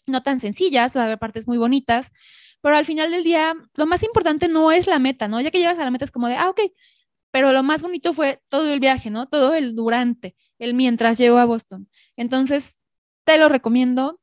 no 0.06 0.22
tan 0.22 0.40
sencillas, 0.40 0.96
va 0.96 1.02
a 1.02 1.04
haber 1.04 1.18
partes 1.18 1.46
muy 1.46 1.58
bonitas, 1.58 2.12
pero 2.60 2.76
al 2.76 2.84
final 2.84 3.10
del 3.10 3.24
día, 3.24 3.54
lo 3.74 3.86
más 3.86 4.02
importante 4.02 4.48
no 4.48 4.72
es 4.72 4.86
la 4.86 4.98
meta, 4.98 5.28
¿no? 5.28 5.40
Ya 5.40 5.50
que 5.50 5.58
llegas 5.58 5.78
a 5.78 5.84
la 5.84 5.90
meta 5.90 6.04
es 6.04 6.12
como 6.12 6.28
de, 6.28 6.36
ah, 6.36 6.48
ok, 6.50 6.60
pero 7.32 7.52
lo 7.52 7.62
más 7.62 7.82
bonito 7.82 8.12
fue 8.14 8.40
todo 8.48 8.72
el 8.72 8.80
viaje, 8.80 9.10
¿no? 9.10 9.26
Todo 9.28 9.54
el 9.54 9.74
durante, 9.74 10.36
el 10.58 10.74
mientras 10.74 11.18
llego 11.18 11.38
a 11.38 11.44
Boston. 11.46 11.88
Entonces, 12.16 12.80
te 13.24 13.38
lo 13.38 13.48
recomiendo 13.48 14.20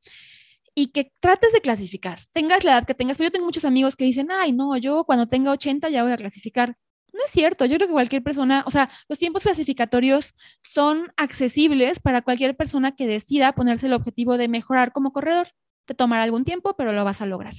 y 0.76 0.88
que 0.88 1.12
trates 1.20 1.52
de 1.54 1.62
clasificar, 1.62 2.20
tengas 2.34 2.64
la 2.64 2.72
edad 2.74 2.86
que 2.88 2.94
tengas, 2.96 3.18
pero 3.18 3.28
yo 3.28 3.32
tengo 3.32 3.46
muchos 3.46 3.66
amigos 3.66 3.96
que 3.96 4.06
dicen, 4.06 4.30
ay, 4.32 4.54
no, 4.54 4.78
yo 4.78 5.04
cuando 5.06 5.28
tenga 5.28 5.52
80 5.52 5.90
ya 5.90 6.04
voy 6.04 6.12
a 6.14 6.18
clasificar. 6.18 6.78
No 7.12 7.26
es 7.26 7.32
cierto, 7.32 7.66
yo 7.66 7.76
creo 7.78 7.88
que 7.88 7.94
cualquier 7.94 8.24
persona, 8.24 8.64
o 8.68 8.72
sea, 8.72 8.90
los 9.10 9.20
tiempos 9.20 9.44
clasificatorios 9.44 10.36
son 10.62 11.12
accesibles 11.18 12.00
para 12.00 12.22
cualquier 12.22 12.56
persona 12.56 12.96
que 12.96 13.08
decida 13.08 13.54
ponerse 13.54 13.88
el 13.88 13.94
objetivo 13.94 14.38
de 14.38 14.48
mejorar 14.48 14.92
como 14.94 15.12
corredor. 15.12 15.48
Te 15.90 15.96
tomará 15.96 16.22
algún 16.22 16.46
tiempo, 16.46 16.76
pero 16.78 16.94
lo 16.94 17.04
vas 17.04 17.20
a 17.20 17.26
lograr. 17.26 17.56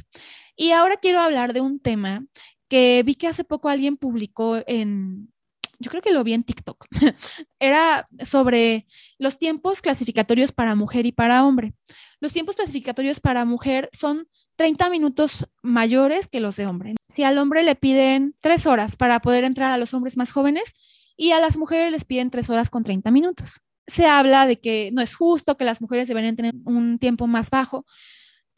Y 0.54 0.70
ahora 0.70 0.98
quiero 0.98 1.18
hablar 1.18 1.52
de 1.52 1.60
un 1.60 1.80
tema 1.80 2.24
que 2.68 3.02
vi 3.04 3.16
que 3.16 3.26
hace 3.26 3.42
poco 3.42 3.68
alguien 3.68 3.96
publicó 3.96 4.62
en, 4.68 5.32
yo 5.80 5.90
creo 5.90 6.00
que 6.00 6.12
lo 6.12 6.22
vi 6.22 6.34
en 6.34 6.44
TikTok, 6.44 6.86
era 7.58 8.04
sobre 8.24 8.86
los 9.18 9.36
tiempos 9.36 9.82
clasificatorios 9.82 10.52
para 10.52 10.76
mujer 10.76 11.06
y 11.06 11.10
para 11.10 11.44
hombre. 11.44 11.74
Los 12.20 12.30
tiempos 12.30 12.54
clasificatorios 12.54 13.18
para 13.18 13.44
mujer 13.44 13.90
son 13.92 14.28
30 14.54 14.90
minutos 14.90 15.48
mayores 15.60 16.28
que 16.28 16.38
los 16.38 16.54
de 16.54 16.66
hombre. 16.66 16.94
Si 17.08 17.24
al 17.24 17.36
hombre 17.38 17.64
le 17.64 17.74
piden 17.74 18.36
tres 18.38 18.64
horas 18.64 18.94
para 18.94 19.18
poder 19.18 19.42
entrar 19.42 19.72
a 19.72 19.76
los 19.78 19.92
hombres 19.92 20.16
más 20.16 20.30
jóvenes 20.30 20.72
y 21.16 21.32
a 21.32 21.40
las 21.40 21.56
mujeres 21.56 21.90
les 21.90 22.04
piden 22.04 22.30
tres 22.30 22.48
horas 22.48 22.70
con 22.70 22.84
30 22.84 23.10
minutos. 23.10 23.60
Se 23.88 24.06
habla 24.06 24.46
de 24.46 24.60
que 24.60 24.90
no 24.92 25.02
es 25.02 25.16
justo, 25.16 25.56
que 25.56 25.64
las 25.64 25.80
mujeres 25.80 26.06
deberían 26.06 26.36
tener 26.36 26.54
un 26.64 27.00
tiempo 27.00 27.26
más 27.26 27.50
bajo, 27.50 27.86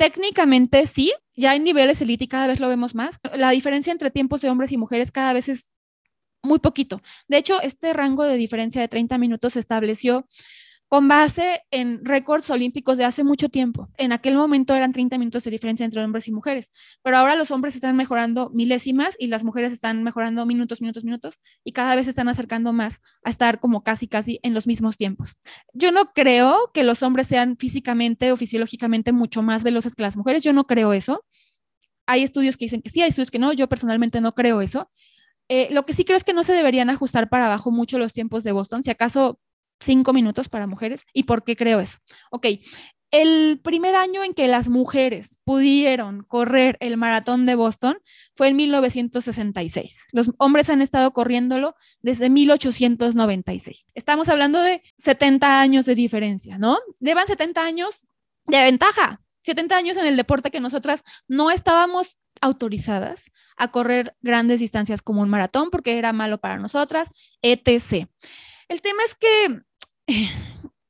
Técnicamente 0.02 0.84
sí, 0.88 1.12
ya 1.36 1.54
en 1.54 1.62
niveles 1.62 2.02
elite 2.02 2.26
cada 2.26 2.48
vez 2.48 2.58
lo 2.58 2.66
vemos 2.66 2.96
más. 2.96 3.20
La 3.36 3.50
diferencia 3.50 3.92
entre 3.92 4.10
tiempos 4.10 4.40
de 4.40 4.50
hombres 4.50 4.72
y 4.72 4.76
mujeres 4.76 5.12
cada 5.12 5.32
vez 5.32 5.48
es 5.48 5.70
muy 6.42 6.58
poquito. 6.58 7.00
De 7.28 7.36
hecho, 7.36 7.62
este 7.62 7.92
rango 7.92 8.24
de 8.24 8.34
diferencia 8.36 8.80
de 8.80 8.88
30 8.88 9.16
minutos 9.18 9.52
se 9.52 9.60
estableció 9.60 10.26
con 10.92 11.08
base 11.08 11.62
en 11.70 12.04
récords 12.04 12.50
olímpicos 12.50 12.98
de 12.98 13.06
hace 13.06 13.24
mucho 13.24 13.48
tiempo. 13.48 13.88
En 13.96 14.12
aquel 14.12 14.36
momento 14.36 14.74
eran 14.74 14.92
30 14.92 15.16
minutos 15.16 15.42
de 15.42 15.50
diferencia 15.50 15.84
entre 15.84 16.04
hombres 16.04 16.28
y 16.28 16.32
mujeres, 16.32 16.70
pero 17.02 17.16
ahora 17.16 17.34
los 17.34 17.50
hombres 17.50 17.74
están 17.74 17.96
mejorando 17.96 18.50
milésimas 18.50 19.16
y 19.18 19.28
las 19.28 19.42
mujeres 19.42 19.72
están 19.72 20.02
mejorando 20.02 20.44
minutos, 20.44 20.82
minutos, 20.82 21.02
minutos 21.02 21.38
y 21.64 21.72
cada 21.72 21.96
vez 21.96 22.04
se 22.04 22.10
están 22.10 22.28
acercando 22.28 22.74
más 22.74 23.00
a 23.24 23.30
estar 23.30 23.58
como 23.58 23.82
casi, 23.82 24.06
casi 24.06 24.38
en 24.42 24.52
los 24.52 24.66
mismos 24.66 24.98
tiempos. 24.98 25.38
Yo 25.72 25.92
no 25.92 26.12
creo 26.14 26.70
que 26.74 26.84
los 26.84 27.02
hombres 27.02 27.26
sean 27.26 27.56
físicamente 27.56 28.30
o 28.30 28.36
fisiológicamente 28.36 29.12
mucho 29.12 29.42
más 29.42 29.62
veloces 29.62 29.94
que 29.94 30.02
las 30.02 30.18
mujeres, 30.18 30.42
yo 30.42 30.52
no 30.52 30.66
creo 30.66 30.92
eso. 30.92 31.24
Hay 32.04 32.22
estudios 32.22 32.58
que 32.58 32.66
dicen 32.66 32.82
que 32.82 32.90
sí, 32.90 33.00
hay 33.00 33.08
estudios 33.08 33.30
que 33.30 33.38
no, 33.38 33.54
yo 33.54 33.66
personalmente 33.66 34.20
no 34.20 34.34
creo 34.34 34.60
eso. 34.60 34.90
Eh, 35.48 35.68
lo 35.70 35.86
que 35.86 35.94
sí 35.94 36.04
creo 36.04 36.18
es 36.18 36.24
que 36.24 36.34
no 36.34 36.44
se 36.44 36.52
deberían 36.52 36.90
ajustar 36.90 37.30
para 37.30 37.46
abajo 37.46 37.70
mucho 37.70 37.98
los 37.98 38.12
tiempos 38.12 38.44
de 38.44 38.52
Boston, 38.52 38.82
si 38.82 38.90
acaso 38.90 39.40
cinco 39.82 40.12
minutos 40.12 40.48
para 40.48 40.66
mujeres. 40.66 41.04
¿Y 41.12 41.24
por 41.24 41.44
qué 41.44 41.56
creo 41.56 41.80
eso? 41.80 41.98
Ok, 42.30 42.46
el 43.12 43.60
primer 43.62 43.94
año 43.94 44.24
en 44.24 44.32
que 44.32 44.48
las 44.48 44.70
mujeres 44.70 45.38
pudieron 45.44 46.22
correr 46.22 46.78
el 46.80 46.96
maratón 46.96 47.44
de 47.44 47.54
Boston 47.54 47.98
fue 48.34 48.48
en 48.48 48.56
1966. 48.56 50.06
Los 50.12 50.30
hombres 50.38 50.70
han 50.70 50.80
estado 50.80 51.12
corriéndolo 51.12 51.74
desde 52.00 52.30
1896. 52.30 53.92
Estamos 53.94 54.30
hablando 54.30 54.62
de 54.62 54.82
70 55.04 55.60
años 55.60 55.84
de 55.84 55.94
diferencia, 55.94 56.56
¿no? 56.56 56.78
Llevan 57.00 57.26
70 57.26 57.62
años 57.62 58.06
de 58.46 58.62
ventaja. 58.62 59.20
70 59.42 59.76
años 59.76 59.96
en 59.98 60.06
el 60.06 60.16
deporte 60.16 60.50
que 60.50 60.60
nosotras 60.60 61.02
no 61.28 61.50
estábamos 61.50 62.18
autorizadas 62.40 63.24
a 63.58 63.70
correr 63.70 64.16
grandes 64.22 64.60
distancias 64.60 65.02
como 65.02 65.20
un 65.20 65.28
maratón 65.28 65.68
porque 65.70 65.98
era 65.98 66.14
malo 66.14 66.38
para 66.38 66.56
nosotras, 66.56 67.08
etc. 67.42 68.08
El 68.68 68.80
tema 68.80 69.02
es 69.04 69.14
que 69.14 69.62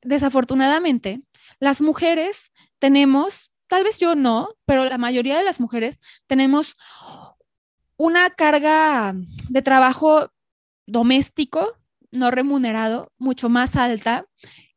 desafortunadamente, 0.01 1.21
las 1.59 1.81
mujeres 1.81 2.51
tenemos, 2.79 3.53
tal 3.67 3.83
vez 3.83 3.99
yo 3.99 4.15
no, 4.15 4.49
pero 4.65 4.85
la 4.85 4.97
mayoría 4.97 5.37
de 5.37 5.43
las 5.43 5.59
mujeres 5.59 5.99
tenemos 6.27 6.75
una 7.97 8.29
carga 8.31 9.15
de 9.49 9.61
trabajo 9.61 10.29
doméstico 10.85 11.77
no 12.13 12.31
remunerado 12.31 13.11
mucho 13.17 13.49
más 13.49 13.75
alta 13.75 14.25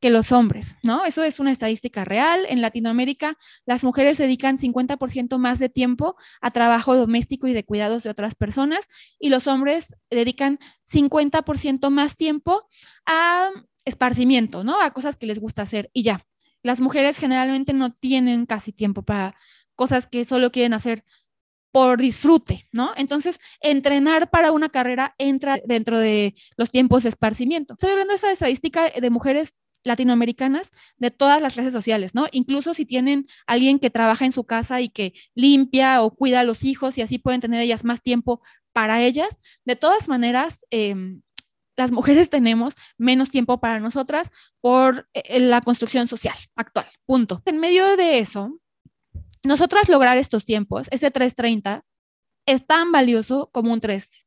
que 0.00 0.10
los 0.10 0.32
hombres, 0.32 0.76
¿no? 0.82 1.04
Eso 1.04 1.22
es 1.22 1.40
una 1.40 1.52
estadística 1.52 2.04
real. 2.04 2.44
En 2.48 2.60
Latinoamérica, 2.60 3.38
las 3.64 3.82
mujeres 3.82 4.18
dedican 4.18 4.58
50% 4.58 5.38
más 5.38 5.58
de 5.58 5.68
tiempo 5.68 6.16
a 6.40 6.50
trabajo 6.50 6.96
doméstico 6.96 7.46
y 7.46 7.52
de 7.52 7.64
cuidados 7.64 8.02
de 8.02 8.10
otras 8.10 8.34
personas 8.34 8.80
y 9.18 9.30
los 9.30 9.46
hombres 9.46 9.96
dedican 10.10 10.58
50% 10.90 11.90
más 11.90 12.16
tiempo 12.16 12.66
a 13.06 13.50
esparcimiento, 13.86 14.64
¿no? 14.64 14.80
A 14.82 14.90
cosas 14.92 15.16
que 15.16 15.26
les 15.26 15.40
gusta 15.40 15.62
hacer 15.62 15.90
y 15.94 16.02
ya. 16.02 16.26
Las 16.62 16.80
mujeres 16.80 17.16
generalmente 17.18 17.72
no 17.72 17.92
tienen 17.92 18.44
casi 18.44 18.72
tiempo 18.72 19.02
para 19.02 19.34
cosas 19.74 20.06
que 20.06 20.24
solo 20.24 20.52
quieren 20.52 20.74
hacer 20.74 21.04
por 21.72 21.98
disfrute, 21.98 22.68
¿no? 22.72 22.92
Entonces, 22.96 23.38
entrenar 23.60 24.30
para 24.30 24.52
una 24.52 24.68
carrera 24.68 25.14
entra 25.18 25.58
dentro 25.66 25.98
de 25.98 26.34
los 26.56 26.70
tiempos 26.70 27.02
de 27.02 27.10
esparcimiento. 27.10 27.74
Estoy 27.74 27.90
hablando 27.90 28.12
de 28.12 28.16
esa 28.16 28.32
estadística 28.32 28.90
de 28.90 29.10
mujeres 29.10 29.54
latinoamericanas 29.84 30.70
de 30.96 31.10
todas 31.10 31.40
las 31.40 31.54
clases 31.54 31.72
sociales, 31.72 32.14
¿no? 32.14 32.26
Incluso 32.32 32.74
si 32.74 32.86
tienen 32.86 33.26
alguien 33.46 33.78
que 33.78 33.90
trabaja 33.90 34.24
en 34.24 34.32
su 34.32 34.44
casa 34.44 34.80
y 34.80 34.88
que 34.88 35.12
limpia 35.34 36.02
o 36.02 36.14
cuida 36.14 36.40
a 36.40 36.44
los 36.44 36.64
hijos 36.64 36.98
y 36.98 37.02
así 37.02 37.18
pueden 37.18 37.40
tener 37.40 37.60
ellas 37.60 37.84
más 37.84 38.02
tiempo 38.02 38.40
para 38.72 39.02
ellas, 39.02 39.28
de 39.64 39.76
todas 39.76 40.08
maneras, 40.08 40.66
eh, 40.70 40.94
las 41.76 41.92
mujeres 41.92 42.30
tenemos 42.30 42.74
menos 42.98 43.30
tiempo 43.30 43.60
para 43.60 43.80
nosotras 43.80 44.30
por 44.60 45.08
eh, 45.12 45.40
la 45.40 45.60
construcción 45.60 46.08
social 46.08 46.36
actual. 46.54 46.86
Punto. 47.04 47.42
En 47.44 47.60
medio 47.60 47.96
de 47.96 48.18
eso, 48.18 48.58
nosotras 49.44 49.88
lograr 49.88 50.16
estos 50.16 50.44
tiempos, 50.44 50.88
ese 50.90 51.10
330, 51.10 51.84
es 52.46 52.66
tan 52.66 52.92
valioso 52.92 53.50
como 53.52 53.72
un 53.72 53.80
3. 53.80 54.26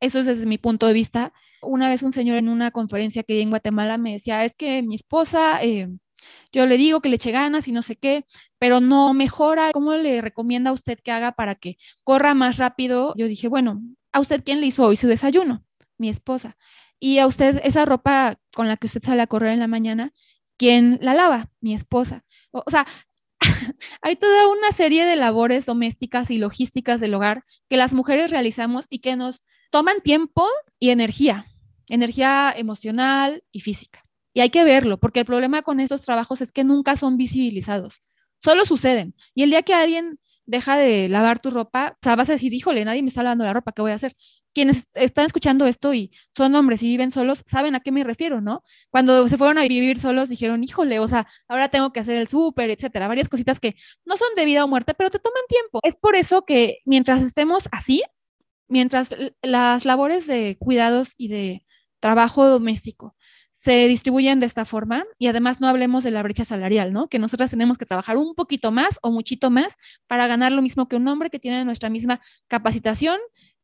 Eso 0.00 0.18
es 0.18 0.26
desde 0.26 0.46
mi 0.46 0.58
punto 0.58 0.86
de 0.86 0.94
vista. 0.94 1.32
Una 1.62 1.88
vez 1.88 2.02
un 2.02 2.12
señor 2.12 2.38
en 2.38 2.48
una 2.48 2.70
conferencia 2.70 3.22
que 3.22 3.34
di 3.34 3.42
en 3.42 3.50
Guatemala 3.50 3.98
me 3.98 4.12
decía, 4.12 4.44
es 4.44 4.56
que 4.56 4.82
mi 4.82 4.94
esposa, 4.94 5.62
eh, 5.62 5.88
yo 6.52 6.66
le 6.66 6.78
digo 6.78 7.00
que 7.00 7.10
le 7.10 7.16
eche 7.16 7.32
ganas 7.32 7.68
y 7.68 7.72
no 7.72 7.82
sé 7.82 7.96
qué, 7.96 8.24
pero 8.58 8.80
no 8.80 9.12
mejora. 9.12 9.72
¿Cómo 9.72 9.92
le 9.94 10.22
recomienda 10.22 10.70
a 10.70 10.72
usted 10.72 10.98
que 11.00 11.12
haga 11.12 11.32
para 11.32 11.54
que 11.54 11.76
corra 12.02 12.34
más 12.34 12.56
rápido? 12.56 13.14
Yo 13.16 13.26
dije, 13.26 13.48
bueno, 13.48 13.82
¿a 14.12 14.20
usted 14.20 14.42
quién 14.42 14.60
le 14.60 14.66
hizo 14.66 14.86
hoy 14.86 14.96
su 14.96 15.06
desayuno? 15.06 15.64
Mi 16.00 16.08
esposa. 16.08 16.56
Y 16.98 17.18
a 17.18 17.26
usted, 17.26 17.60
esa 17.62 17.84
ropa 17.84 18.38
con 18.54 18.66
la 18.66 18.76
que 18.76 18.86
usted 18.86 19.02
sale 19.02 19.22
a 19.22 19.26
correr 19.26 19.52
en 19.52 19.60
la 19.60 19.68
mañana, 19.68 20.12
¿quién 20.56 20.98
la 21.02 21.14
lava? 21.14 21.50
Mi 21.60 21.74
esposa. 21.74 22.24
O, 22.50 22.64
sea, 22.68 22.86
hay 24.02 24.16
toda 24.16 24.48
una 24.48 24.72
serie 24.72 25.04
de 25.04 25.16
labores 25.16 25.66
domésticas 25.66 26.30
y 26.30 26.38
logísticas 26.38 27.00
del 27.00 27.14
hogar 27.14 27.44
que 27.68 27.76
las 27.76 27.92
mujeres 27.92 28.30
realizamos 28.30 28.86
y 28.90 28.98
que 28.98 29.16
nos 29.16 29.44
toman 29.70 30.00
tiempo 30.00 30.46
y 30.78 30.90
energía, 30.90 31.46
energía 31.88 32.52
emocional 32.56 33.44
y 33.52 33.60
física. 33.60 34.04
Y 34.32 34.40
hay 34.40 34.50
que 34.50 34.64
verlo, 34.64 34.98
porque 34.98 35.20
el 35.20 35.26
problema 35.26 35.62
con 35.62 35.80
estos 35.80 36.02
trabajos 36.02 36.40
es 36.40 36.52
que 36.52 36.64
nunca 36.64 36.96
son 36.96 37.16
visibilizados, 37.16 38.00
solo 38.42 38.64
suceden. 38.64 39.14
Y 39.34 39.42
el 39.42 39.50
día 39.50 39.62
que 39.62 39.74
alguien 39.74 40.18
deja 40.46 40.76
de 40.76 41.08
lavar 41.08 41.40
tu 41.40 41.50
ropa, 41.50 41.96
o 41.96 41.98
sea, 42.02 42.16
vas 42.16 42.28
a 42.28 42.32
decir, 42.32 42.52
híjole, 42.52 42.84
nadie 42.84 43.02
me 43.02 43.08
está 43.08 43.22
lavando 43.22 43.44
la 43.44 43.52
ropa, 43.52 43.72
¿qué 43.72 43.82
voy 43.82 43.92
a 43.92 43.96
hacer? 43.96 44.14
Quienes 44.52 44.88
están 44.94 45.26
escuchando 45.26 45.66
esto 45.66 45.94
y 45.94 46.10
son 46.36 46.54
hombres 46.54 46.82
y 46.82 46.86
viven 46.86 47.10
solos, 47.10 47.42
saben 47.46 47.74
a 47.74 47.80
qué 47.80 47.92
me 47.92 48.04
refiero, 48.04 48.40
¿no? 48.40 48.62
Cuando 48.90 49.28
se 49.28 49.36
fueron 49.38 49.58
a 49.58 49.62
vivir 49.62 50.00
solos, 50.00 50.28
dijeron, 50.28 50.64
híjole, 50.64 50.98
o 50.98 51.08
sea, 51.08 51.26
ahora 51.48 51.68
tengo 51.68 51.92
que 51.92 52.00
hacer 52.00 52.16
el 52.16 52.28
súper, 52.28 52.70
etcétera, 52.70 53.08
varias 53.08 53.28
cositas 53.28 53.60
que 53.60 53.76
no 54.04 54.16
son 54.16 54.28
de 54.36 54.44
vida 54.44 54.64
o 54.64 54.68
muerte, 54.68 54.94
pero 54.94 55.10
te 55.10 55.18
toman 55.18 55.42
tiempo. 55.48 55.80
Es 55.82 55.96
por 55.96 56.16
eso 56.16 56.44
que 56.44 56.78
mientras 56.84 57.22
estemos 57.22 57.64
así, 57.72 58.02
mientras 58.68 59.14
las 59.42 59.84
labores 59.84 60.26
de 60.26 60.56
cuidados 60.58 61.10
y 61.16 61.28
de 61.28 61.66
trabajo 62.00 62.46
doméstico 62.46 63.14
se 63.60 63.86
distribuyen 63.88 64.40
de 64.40 64.46
esta 64.46 64.64
forma 64.64 65.04
y 65.18 65.26
además 65.26 65.60
no 65.60 65.68
hablemos 65.68 66.02
de 66.02 66.10
la 66.10 66.22
brecha 66.22 66.46
salarial, 66.46 66.94
¿no? 66.94 67.08
Que 67.08 67.18
nosotras 67.18 67.50
tenemos 67.50 67.76
que 67.76 67.84
trabajar 67.84 68.16
un 68.16 68.34
poquito 68.34 68.72
más 68.72 68.98
o 69.02 69.10
muchito 69.10 69.50
más 69.50 69.76
para 70.06 70.26
ganar 70.26 70.50
lo 70.52 70.62
mismo 70.62 70.88
que 70.88 70.96
un 70.96 71.06
hombre 71.08 71.28
que 71.28 71.38
tiene 71.38 71.62
nuestra 71.66 71.90
misma 71.90 72.22
capacitación 72.48 73.18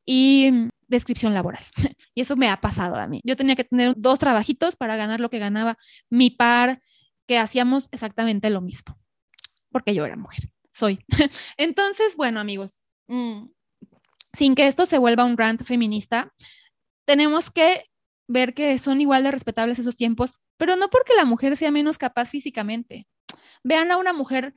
y 0.06 0.70
descripción 0.88 1.34
laboral. 1.34 1.62
y 2.14 2.22
eso 2.22 2.36
me 2.36 2.48
ha 2.48 2.60
pasado 2.60 2.94
a 2.94 3.06
mí. 3.08 3.20
Yo 3.24 3.36
tenía 3.36 3.56
que 3.56 3.64
tener 3.64 3.94
dos 3.96 4.18
trabajitos 4.18 4.76
para 4.76 4.96
ganar 4.96 5.20
lo 5.20 5.28
que 5.28 5.38
ganaba 5.38 5.76
mi 6.08 6.30
par, 6.30 6.80
que 7.26 7.38
hacíamos 7.38 7.88
exactamente 7.90 8.48
lo 8.50 8.60
mismo, 8.60 8.96
porque 9.70 9.94
yo 9.94 10.06
era 10.06 10.16
mujer, 10.16 10.50
soy. 10.72 11.04
Entonces, 11.56 12.16
bueno, 12.16 12.40
amigos, 12.40 12.78
mm, 13.08 13.48
sin 14.32 14.54
que 14.54 14.66
esto 14.66 14.86
se 14.86 14.98
vuelva 14.98 15.24
un 15.24 15.36
rant 15.36 15.62
feminista, 15.64 16.32
tenemos 17.04 17.50
que 17.50 17.90
ver 18.28 18.54
que 18.54 18.78
son 18.78 19.00
igual 19.00 19.24
de 19.24 19.32
respetables 19.32 19.78
esos 19.78 19.96
tiempos, 19.96 20.38
pero 20.56 20.76
no 20.76 20.88
porque 20.88 21.14
la 21.14 21.24
mujer 21.24 21.56
sea 21.56 21.70
menos 21.70 21.98
capaz 21.98 22.30
físicamente. 22.30 23.06
Vean 23.62 23.90
a 23.90 23.96
una 23.96 24.12
mujer 24.12 24.54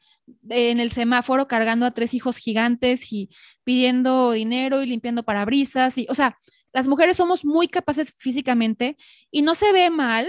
en 0.49 0.79
el 0.79 0.91
semáforo 0.91 1.47
cargando 1.47 1.85
a 1.85 1.91
tres 1.91 2.13
hijos 2.13 2.37
gigantes 2.37 3.11
y 3.11 3.29
pidiendo 3.63 4.31
dinero 4.31 4.81
y 4.81 4.85
limpiando 4.85 5.23
parabrisas 5.23 5.97
y, 5.97 6.07
o 6.09 6.15
sea, 6.15 6.37
las 6.73 6.87
mujeres 6.87 7.17
somos 7.17 7.43
muy 7.43 7.67
capaces 7.67 8.13
físicamente 8.17 8.95
y 9.31 9.41
no 9.41 9.55
se 9.55 9.71
ve 9.73 9.89
mal 9.89 10.27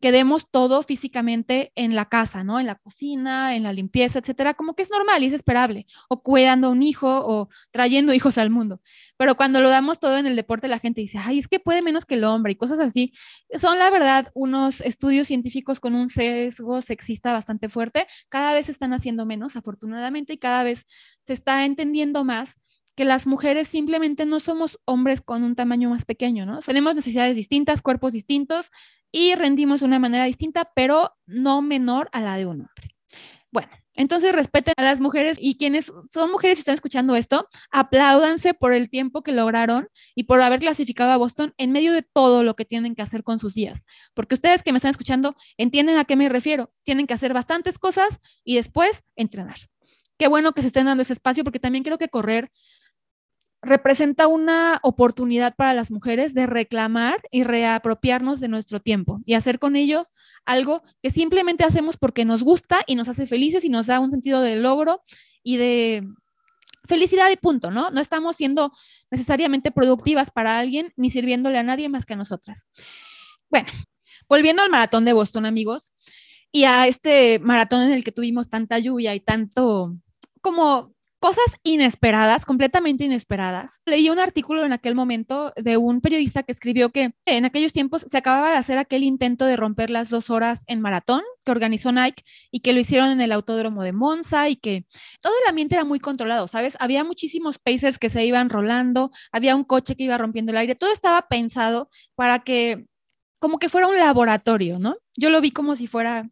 que 0.00 0.12
demos 0.12 0.50
todo 0.50 0.82
físicamente 0.82 1.72
en 1.74 1.94
la 1.94 2.08
casa, 2.08 2.44
¿no? 2.44 2.60
En 2.60 2.66
la 2.66 2.76
cocina, 2.76 3.56
en 3.56 3.62
la 3.62 3.72
limpieza, 3.72 4.18
etcétera, 4.18 4.54
como 4.54 4.74
que 4.74 4.82
es 4.82 4.90
normal 4.90 5.22
y 5.22 5.26
es 5.26 5.32
esperable, 5.32 5.86
o 6.08 6.22
cuidando 6.22 6.68
a 6.68 6.70
un 6.70 6.82
hijo 6.82 7.24
o 7.26 7.48
trayendo 7.70 8.12
hijos 8.14 8.38
al 8.38 8.50
mundo. 8.50 8.80
Pero 9.16 9.36
cuando 9.36 9.60
lo 9.60 9.70
damos 9.70 9.98
todo 9.98 10.18
en 10.18 10.26
el 10.26 10.36
deporte, 10.36 10.68
la 10.68 10.78
gente 10.78 11.00
dice, 11.00 11.18
ay, 11.18 11.38
es 11.38 11.48
que 11.48 11.60
puede 11.60 11.82
menos 11.82 12.04
que 12.04 12.14
el 12.14 12.24
hombre 12.24 12.52
y 12.52 12.56
cosas 12.56 12.78
así. 12.78 13.12
Son, 13.58 13.78
la 13.78 13.90
verdad, 13.90 14.30
unos 14.34 14.80
estudios 14.80 15.28
científicos 15.28 15.80
con 15.80 15.94
un 15.94 16.08
sesgo 16.08 16.80
sexista 16.82 17.32
bastante 17.32 17.68
fuerte. 17.68 18.06
Cada 18.28 18.54
vez 18.54 18.66
se 18.66 18.72
están 18.72 18.92
haciendo 18.92 19.26
menos, 19.26 19.56
afortunadamente, 19.56 20.34
y 20.34 20.38
cada 20.38 20.62
vez 20.62 20.86
se 21.26 21.32
está 21.32 21.64
entendiendo 21.64 22.24
más 22.24 22.56
que 22.96 23.04
las 23.04 23.26
mujeres 23.26 23.68
simplemente 23.68 24.24
no 24.24 24.40
somos 24.40 24.80
hombres 24.86 25.20
con 25.20 25.44
un 25.44 25.54
tamaño 25.54 25.90
más 25.90 26.06
pequeño, 26.06 26.46
¿no? 26.46 26.60
Tenemos 26.60 26.94
necesidades 26.94 27.36
distintas, 27.36 27.82
cuerpos 27.82 28.12
distintos 28.12 28.70
y 29.16 29.34
rendimos 29.34 29.80
de 29.80 29.86
una 29.86 29.98
manera 29.98 30.26
distinta, 30.26 30.70
pero 30.74 31.16
no 31.24 31.62
menor 31.62 32.10
a 32.12 32.20
la 32.20 32.36
de 32.36 32.44
un 32.44 32.60
hombre. 32.60 32.94
Bueno, 33.50 33.70
entonces 33.94 34.34
respeten 34.34 34.74
a 34.76 34.82
las 34.82 35.00
mujeres 35.00 35.38
y 35.40 35.56
quienes 35.56 35.90
son 36.12 36.30
mujeres 36.30 36.58
y 36.58 36.60
están 36.60 36.74
escuchando 36.74 37.16
esto, 37.16 37.48
apláudanse 37.70 38.52
por 38.52 38.74
el 38.74 38.90
tiempo 38.90 39.22
que 39.22 39.32
lograron 39.32 39.88
y 40.14 40.24
por 40.24 40.42
haber 40.42 40.60
clasificado 40.60 41.12
a 41.12 41.16
Boston 41.16 41.54
en 41.56 41.72
medio 41.72 41.94
de 41.94 42.02
todo 42.02 42.42
lo 42.42 42.56
que 42.56 42.66
tienen 42.66 42.94
que 42.94 43.00
hacer 43.00 43.22
con 43.22 43.38
sus 43.38 43.54
días. 43.54 43.80
Porque 44.12 44.34
ustedes 44.34 44.62
que 44.62 44.72
me 44.72 44.76
están 44.76 44.90
escuchando 44.90 45.34
entienden 45.56 45.96
a 45.96 46.04
qué 46.04 46.14
me 46.14 46.28
refiero. 46.28 46.70
Tienen 46.82 47.06
que 47.06 47.14
hacer 47.14 47.32
bastantes 47.32 47.78
cosas 47.78 48.20
y 48.44 48.56
después 48.56 49.02
entrenar. 49.16 49.56
Qué 50.18 50.28
bueno 50.28 50.52
que 50.52 50.60
se 50.60 50.68
estén 50.68 50.84
dando 50.84 51.02
ese 51.02 51.14
espacio 51.14 51.42
porque 51.42 51.58
también 51.58 51.84
creo 51.84 51.96
que 51.96 52.10
correr 52.10 52.50
representa 53.66 54.26
una 54.26 54.78
oportunidad 54.82 55.54
para 55.54 55.74
las 55.74 55.90
mujeres 55.90 56.34
de 56.34 56.46
reclamar 56.46 57.20
y 57.30 57.42
reapropiarnos 57.42 58.40
de 58.40 58.48
nuestro 58.48 58.80
tiempo 58.80 59.20
y 59.26 59.34
hacer 59.34 59.58
con 59.58 59.76
ellos 59.76 60.08
algo 60.44 60.82
que 61.02 61.10
simplemente 61.10 61.64
hacemos 61.64 61.96
porque 61.96 62.24
nos 62.24 62.42
gusta 62.42 62.80
y 62.86 62.94
nos 62.94 63.08
hace 63.08 63.26
felices 63.26 63.64
y 63.64 63.68
nos 63.68 63.86
da 63.86 64.00
un 64.00 64.10
sentido 64.10 64.40
de 64.40 64.56
logro 64.56 65.02
y 65.42 65.56
de 65.56 66.06
felicidad 66.84 67.30
y 67.30 67.36
punto, 67.36 67.70
¿no? 67.70 67.90
No 67.90 68.00
estamos 68.00 68.36
siendo 68.36 68.72
necesariamente 69.10 69.70
productivas 69.70 70.30
para 70.30 70.58
alguien 70.58 70.92
ni 70.96 71.10
sirviéndole 71.10 71.58
a 71.58 71.62
nadie 71.62 71.88
más 71.88 72.06
que 72.06 72.14
a 72.14 72.16
nosotras. 72.16 72.66
Bueno, 73.50 73.68
volviendo 74.28 74.62
al 74.62 74.70
maratón 74.70 75.04
de 75.04 75.12
Boston, 75.12 75.46
amigos, 75.46 75.92
y 76.52 76.64
a 76.64 76.86
este 76.86 77.38
maratón 77.40 77.82
en 77.82 77.92
el 77.92 78.04
que 78.04 78.12
tuvimos 78.12 78.48
tanta 78.48 78.78
lluvia 78.78 79.14
y 79.14 79.20
tanto 79.20 79.94
como 80.40 80.95
cosas 81.26 81.58
inesperadas, 81.64 82.44
completamente 82.44 83.04
inesperadas. 83.04 83.80
Leí 83.84 84.10
un 84.10 84.20
artículo 84.20 84.64
en 84.64 84.72
aquel 84.72 84.94
momento 84.94 85.52
de 85.56 85.76
un 85.76 86.00
periodista 86.00 86.44
que 86.44 86.52
escribió 86.52 86.90
que 86.90 87.14
en 87.24 87.44
aquellos 87.44 87.72
tiempos 87.72 88.02
se 88.06 88.16
acababa 88.16 88.52
de 88.52 88.58
hacer 88.58 88.78
aquel 88.78 89.02
intento 89.02 89.44
de 89.44 89.56
romper 89.56 89.90
las 89.90 90.08
dos 90.08 90.30
horas 90.30 90.62
en 90.68 90.80
maratón 90.80 91.22
que 91.44 91.50
organizó 91.50 91.90
Nike 91.90 92.22
y 92.52 92.60
que 92.60 92.72
lo 92.72 92.78
hicieron 92.78 93.10
en 93.10 93.20
el 93.20 93.32
autódromo 93.32 93.82
de 93.82 93.92
Monza 93.92 94.48
y 94.48 94.54
que 94.54 94.86
todo 95.20 95.32
el 95.42 95.50
ambiente 95.50 95.74
era 95.74 95.84
muy 95.84 95.98
controlado, 95.98 96.46
¿sabes? 96.46 96.76
Había 96.78 97.02
muchísimos 97.02 97.58
pacers 97.58 97.98
que 97.98 98.08
se 98.08 98.24
iban 98.24 98.48
rolando, 98.48 99.10
había 99.32 99.56
un 99.56 99.64
coche 99.64 99.96
que 99.96 100.04
iba 100.04 100.18
rompiendo 100.18 100.52
el 100.52 100.58
aire, 100.58 100.76
todo 100.76 100.92
estaba 100.92 101.22
pensado 101.22 101.90
para 102.14 102.44
que 102.44 102.86
como 103.40 103.58
que 103.58 103.68
fuera 103.68 103.88
un 103.88 103.98
laboratorio, 103.98 104.78
¿no? 104.78 104.96
Yo 105.16 105.30
lo 105.30 105.40
vi 105.40 105.50
como 105.50 105.74
si 105.74 105.88
fuera 105.88 106.30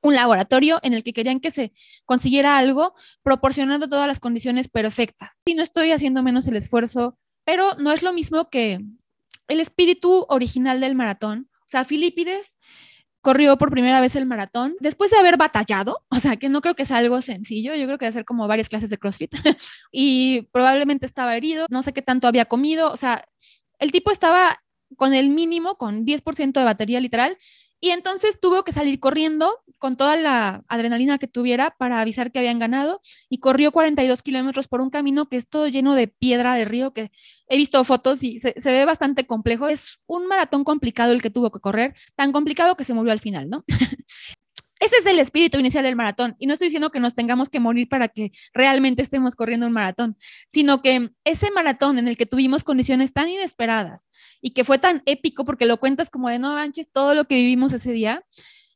un 0.00 0.14
laboratorio 0.14 0.78
en 0.82 0.94
el 0.94 1.02
que 1.02 1.12
querían 1.12 1.40
que 1.40 1.50
se 1.50 1.72
consiguiera 2.04 2.58
algo 2.58 2.94
proporcionando 3.22 3.88
todas 3.88 4.06
las 4.06 4.20
condiciones 4.20 4.68
perfectas. 4.68 5.30
Y 5.44 5.54
no 5.54 5.62
estoy 5.62 5.92
haciendo 5.92 6.22
menos 6.22 6.46
el 6.48 6.56
esfuerzo, 6.56 7.18
pero 7.44 7.74
no 7.78 7.92
es 7.92 8.02
lo 8.02 8.12
mismo 8.12 8.48
que 8.50 8.80
el 9.48 9.60
espíritu 9.60 10.26
original 10.28 10.80
del 10.80 10.94
maratón. 10.94 11.48
O 11.62 11.70
sea, 11.70 11.84
Filipides 11.84 12.46
corrió 13.20 13.58
por 13.58 13.70
primera 13.70 14.00
vez 14.00 14.16
el 14.16 14.26
maratón 14.26 14.74
después 14.80 15.10
de 15.10 15.18
haber 15.18 15.36
batallado, 15.36 16.04
o 16.10 16.18
sea, 16.18 16.36
que 16.36 16.48
no 16.48 16.60
creo 16.60 16.74
que 16.74 16.86
sea 16.86 16.98
algo 16.98 17.20
sencillo, 17.20 17.74
yo 17.74 17.86
creo 17.86 17.98
que 17.98 18.06
hacer 18.06 18.24
como 18.24 18.46
varias 18.46 18.68
clases 18.68 18.90
de 18.90 18.98
CrossFit 18.98 19.34
y 19.92 20.42
probablemente 20.52 21.06
estaba 21.06 21.36
herido, 21.36 21.66
no 21.70 21.82
sé 21.82 21.92
qué 21.92 22.02
tanto 22.02 22.28
había 22.28 22.44
comido, 22.44 22.92
o 22.92 22.96
sea, 22.96 23.24
el 23.78 23.92
tipo 23.92 24.10
estaba 24.10 24.62
con 24.96 25.14
el 25.14 25.30
mínimo, 25.30 25.76
con 25.76 26.06
10% 26.06 26.52
de 26.52 26.64
batería 26.64 27.00
literal, 27.00 27.36
y 27.80 27.90
entonces 27.90 28.38
tuvo 28.40 28.64
que 28.64 28.72
salir 28.72 28.98
corriendo 29.00 29.62
con 29.78 29.96
toda 29.96 30.16
la 30.16 30.64
adrenalina 30.68 31.18
que 31.18 31.28
tuviera 31.28 31.74
para 31.78 32.00
avisar 32.00 32.32
que 32.32 32.40
habían 32.40 32.58
ganado 32.58 33.00
y 33.28 33.38
corrió 33.38 33.70
42 33.72 34.22
kilómetros 34.22 34.66
por 34.66 34.80
un 34.80 34.90
camino 34.90 35.28
que 35.28 35.36
es 35.36 35.48
todo 35.48 35.68
lleno 35.68 35.94
de 35.94 36.08
piedra 36.08 36.54
de 36.54 36.64
río, 36.64 36.92
que 36.92 37.10
he 37.48 37.56
visto 37.56 37.82
fotos 37.84 38.22
y 38.22 38.40
se, 38.40 38.54
ve 38.64 38.84
bastante 38.84 39.26
complejo. 39.26 39.68
Es 39.68 40.00
un 40.06 40.26
maratón 40.26 40.64
complicado 40.64 41.12
el 41.12 41.22
que 41.22 41.30
tuvo 41.30 41.50
que 41.52 41.60
correr, 41.60 41.94
tan 42.16 42.32
complicado 42.32 42.76
que 42.76 42.84
se 42.84 42.94
murió 42.94 43.12
al 43.12 43.20
final, 43.20 43.48
¿no? 43.48 43.64
Ese 44.80 44.96
es 45.00 45.06
el 45.06 45.18
espíritu 45.18 45.58
inicial 45.58 45.84
del 45.84 45.96
maratón. 45.96 46.36
Y 46.38 46.46
no 46.46 46.54
estoy 46.54 46.68
diciendo 46.68 46.90
que 46.90 47.00
nos 47.00 47.14
tengamos 47.14 47.48
que 47.48 47.60
morir 47.60 47.88
para 47.88 48.08
que 48.08 48.32
realmente 48.52 49.02
estemos 49.02 49.34
corriendo 49.34 49.66
un 49.66 49.72
maratón, 49.72 50.16
sino 50.48 50.82
que 50.82 51.10
ese 51.24 51.50
maratón 51.50 51.98
en 51.98 52.08
el 52.08 52.16
que 52.16 52.26
tuvimos 52.26 52.64
condiciones 52.64 53.12
tan 53.12 53.28
inesperadas 53.28 54.08
y 54.40 54.50
que 54.50 54.64
fue 54.64 54.78
tan 54.78 55.02
épico 55.06 55.44
porque 55.44 55.66
lo 55.66 55.78
cuentas 55.78 56.10
como 56.10 56.28
de 56.28 56.38
no 56.38 56.54
manches 56.54 56.88
todo 56.92 57.14
lo 57.14 57.24
que 57.24 57.36
vivimos 57.36 57.72
ese 57.72 57.92
día, 57.92 58.24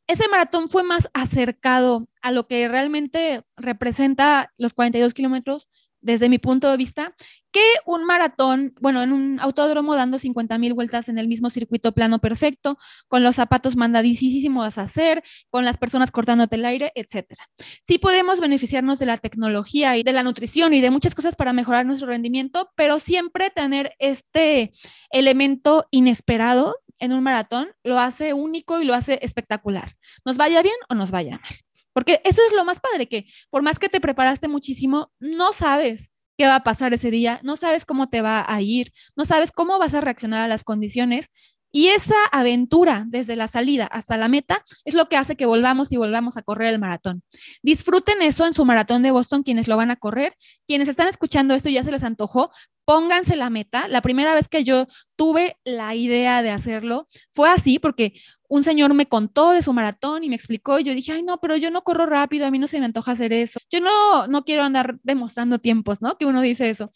ese 0.07 0.27
maratón 0.27 0.67
fue 0.67 0.83
más 0.83 1.09
acercado 1.13 2.05
a 2.21 2.31
lo 2.31 2.47
que 2.47 2.67
realmente 2.67 3.43
representa 3.55 4.51
los 4.57 4.73
42 4.73 5.13
kilómetros 5.13 5.69
desde 6.03 6.29
mi 6.29 6.37
punto 6.37 6.69
de 6.69 6.77
vista, 6.77 7.15
que 7.51 7.63
un 7.85 8.03
maratón, 8.03 8.73
bueno, 8.81 9.01
en 9.01 9.13
un 9.13 9.39
autódromo 9.39 9.95
dando 9.95 10.19
50 10.19 10.57
mil 10.57 10.73
vueltas 10.73 11.07
en 11.07 11.17
el 11.17 11.27
mismo 11.27 11.49
circuito 11.49 11.93
plano 11.93 12.19
perfecto, 12.19 12.77
con 13.07 13.23
los 13.23 13.35
zapatos 13.35 13.75
mandadísimos 13.75 14.77
a 14.77 14.83
hacer, 14.83 15.23
con 15.49 15.63
las 15.65 15.77
personas 15.77 16.11
cortándote 16.11 16.55
el 16.55 16.65
aire, 16.65 16.91
etcétera. 16.95 17.47
Sí 17.83 17.97
podemos 17.97 18.39
beneficiarnos 18.39 18.99
de 18.99 19.05
la 19.05 19.17
tecnología 19.17 19.97
y 19.97 20.03
de 20.03 20.11
la 20.11 20.23
nutrición 20.23 20.73
y 20.73 20.81
de 20.81 20.91
muchas 20.91 21.15
cosas 21.15 21.35
para 21.35 21.53
mejorar 21.53 21.85
nuestro 21.85 22.07
rendimiento, 22.07 22.69
pero 22.75 22.99
siempre 22.99 23.49
tener 23.49 23.93
este 23.99 24.71
elemento 25.09 25.87
inesperado 25.91 26.75
en 26.99 27.13
un 27.13 27.23
maratón 27.23 27.69
lo 27.83 27.99
hace 27.99 28.33
único 28.33 28.81
y 28.81 28.85
lo 28.85 28.93
hace 28.93 29.19
espectacular. 29.21 29.91
Nos 30.25 30.37
vaya 30.37 30.61
bien 30.61 30.75
o 30.89 30.95
nos 30.95 31.11
vaya 31.11 31.39
mal. 31.39 31.72
Porque 31.93 32.21
eso 32.23 32.41
es 32.47 32.53
lo 32.53 32.65
más 32.65 32.79
padre, 32.79 33.07
que 33.07 33.25
por 33.49 33.61
más 33.63 33.79
que 33.79 33.89
te 33.89 34.01
preparaste 34.01 34.47
muchísimo, 34.47 35.11
no 35.19 35.53
sabes 35.53 36.09
qué 36.37 36.45
va 36.47 36.55
a 36.55 36.63
pasar 36.63 36.93
ese 36.93 37.11
día, 37.11 37.39
no 37.43 37.55
sabes 37.57 37.85
cómo 37.85 38.09
te 38.09 38.21
va 38.21 38.43
a 38.47 38.61
ir, 38.61 38.91
no 39.15 39.25
sabes 39.25 39.51
cómo 39.51 39.77
vas 39.79 39.93
a 39.93 40.01
reaccionar 40.01 40.41
a 40.41 40.47
las 40.47 40.63
condiciones. 40.63 41.27
Y 41.75 41.87
esa 41.87 42.15
aventura 42.31 43.03
desde 43.07 43.35
la 43.35 43.47
salida 43.47 43.87
hasta 43.87 44.15
la 44.15 44.27
meta 44.27 44.63
es 44.85 44.93
lo 44.93 45.09
que 45.09 45.17
hace 45.17 45.35
que 45.35 45.47
volvamos 45.47 45.91
y 45.91 45.97
volvamos 45.97 46.37
a 46.37 46.43
correr 46.43 46.71
el 46.71 46.79
maratón. 46.79 47.23
Disfruten 47.63 48.21
eso 48.21 48.45
en 48.45 48.53
su 48.53 48.63
maratón 48.63 49.01
de 49.01 49.09
Boston 49.09 49.41
quienes 49.41 49.67
lo 49.67 49.75
van 49.75 49.89
a 49.89 49.95
correr. 49.95 50.37
Quienes 50.67 50.87
están 50.87 51.07
escuchando 51.07 51.55
esto 51.55 51.69
ya 51.69 51.83
se 51.83 51.91
les 51.91 52.03
antojó, 52.03 52.51
pónganse 52.85 53.35
la 53.35 53.49
meta. 53.49 53.87
La 53.87 54.01
primera 54.01 54.35
vez 54.35 54.47
que 54.47 54.63
yo 54.63 54.85
tuve 55.15 55.57
la 55.63 55.95
idea 55.95 56.43
de 56.43 56.51
hacerlo 56.51 57.07
fue 57.31 57.49
así, 57.49 57.79
porque 57.79 58.13
un 58.47 58.63
señor 58.63 58.93
me 58.93 59.07
contó 59.07 59.49
de 59.49 59.63
su 59.63 59.73
maratón 59.73 60.23
y 60.23 60.29
me 60.29 60.35
explicó 60.35 60.77
y 60.77 60.83
yo 60.83 60.93
dije, 60.93 61.13
ay, 61.13 61.23
no, 61.23 61.39
pero 61.39 61.57
yo 61.57 61.71
no 61.71 61.81
corro 61.81 62.05
rápido, 62.05 62.45
a 62.45 62.51
mí 62.51 62.59
no 62.59 62.67
se 62.67 62.79
me 62.79 62.85
antoja 62.85 63.13
hacer 63.13 63.33
eso. 63.33 63.59
Yo 63.71 63.81
no, 63.81 64.27
no 64.27 64.43
quiero 64.45 64.63
andar 64.63 64.99
demostrando 65.01 65.57
tiempos, 65.57 66.03
¿no? 66.03 66.17
Que 66.19 66.27
uno 66.27 66.41
dice 66.41 66.69
eso. 66.69 66.91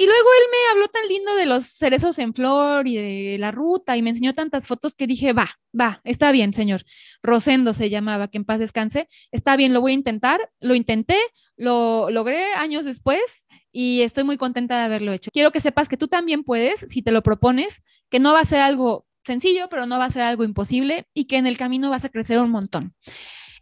Y 0.00 0.06
luego 0.06 0.28
él 0.38 0.46
me 0.50 0.70
habló 0.72 0.88
tan 0.88 1.06
lindo 1.08 1.34
de 1.34 1.44
los 1.44 1.66
cerezos 1.66 2.18
en 2.18 2.32
flor 2.32 2.88
y 2.88 2.96
de 2.96 3.36
la 3.38 3.50
ruta 3.50 3.98
y 3.98 4.02
me 4.02 4.08
enseñó 4.08 4.32
tantas 4.32 4.66
fotos 4.66 4.94
que 4.94 5.06
dije, 5.06 5.34
va, 5.34 5.58
va, 5.78 6.00
está 6.04 6.32
bien, 6.32 6.54
señor. 6.54 6.84
Rosendo 7.22 7.74
se 7.74 7.90
llamaba, 7.90 8.28
que 8.28 8.38
en 8.38 8.46
paz 8.46 8.60
descanse. 8.60 9.08
Está 9.30 9.56
bien, 9.58 9.74
lo 9.74 9.82
voy 9.82 9.92
a 9.92 9.96
intentar. 9.96 10.40
Lo 10.58 10.74
intenté, 10.74 11.18
lo 11.58 12.08
logré 12.08 12.54
años 12.54 12.86
después 12.86 13.20
y 13.72 14.00
estoy 14.00 14.24
muy 14.24 14.38
contenta 14.38 14.78
de 14.78 14.84
haberlo 14.84 15.12
hecho. 15.12 15.30
Quiero 15.34 15.50
que 15.50 15.60
sepas 15.60 15.86
que 15.86 15.98
tú 15.98 16.08
también 16.08 16.44
puedes, 16.44 16.80
si 16.88 17.02
te 17.02 17.12
lo 17.12 17.22
propones, 17.22 17.82
que 18.08 18.20
no 18.20 18.32
va 18.32 18.40
a 18.40 18.46
ser 18.46 18.62
algo 18.62 19.04
sencillo, 19.26 19.68
pero 19.68 19.84
no 19.84 19.98
va 19.98 20.06
a 20.06 20.10
ser 20.10 20.22
algo 20.22 20.44
imposible 20.44 21.08
y 21.12 21.26
que 21.26 21.36
en 21.36 21.46
el 21.46 21.58
camino 21.58 21.90
vas 21.90 22.06
a 22.06 22.08
crecer 22.08 22.38
un 22.38 22.50
montón. 22.50 22.94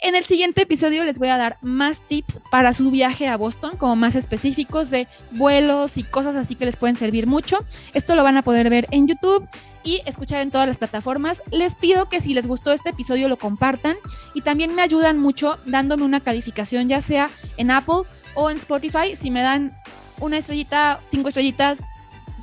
En 0.01 0.15
el 0.15 0.25
siguiente 0.25 0.63
episodio 0.63 1.03
les 1.03 1.19
voy 1.19 1.29
a 1.29 1.37
dar 1.37 1.59
más 1.61 2.07
tips 2.07 2.39
para 2.53 2.73
su 2.73 2.93
viaje 2.93 3.27
a 3.27 3.37
Boston, 3.37 3.77
como 3.77 3.97
más 3.97 4.15
específicos 4.15 4.91
de 4.91 5.09
vuelos 5.33 5.97
y 5.99 6.05
cosas 6.05 6.37
así 6.37 6.55
que 6.55 6.67
les 6.67 6.77
pueden 6.77 6.97
servir 6.97 7.27
mucho. 7.27 7.65
Esto 7.95 8.15
lo 8.15 8.23
van 8.23 8.37
a 8.37 8.43
poder 8.43 8.71
ver 8.71 8.87
en 8.93 9.09
YouTube 9.09 9.49
y 9.83 10.01
escuchar 10.07 10.41
en 10.41 10.53
todas 10.53 10.69
las 10.69 10.79
plataformas. 10.79 11.43
Les 11.51 11.75
pido 11.75 12.09
que 12.09 12.21
si 12.21 12.33
les 12.33 12.47
gustó 12.47 12.73
este 12.73 12.91
episodio 12.91 13.29
lo 13.29 13.39
compartan 13.39 13.97
y 14.35 14.43
también 14.43 14.73
me 14.77 14.83
ayudan 14.83 15.19
mucho 15.19 15.59
dándome 15.67 16.05
una 16.05 16.21
calificación, 16.21 16.89
ya 16.89 17.01
sea 17.01 17.29
en 17.57 17.73
Apple 17.73 18.03
o 18.35 18.51
en 18.51 18.59
Spotify. 18.59 19.17
Si 19.17 19.33
me 19.33 19.43
dan 19.43 19.77
una 20.21 20.39
estrellita, 20.39 21.01
cinco 21.11 21.31
estrellitas, 21.31 21.79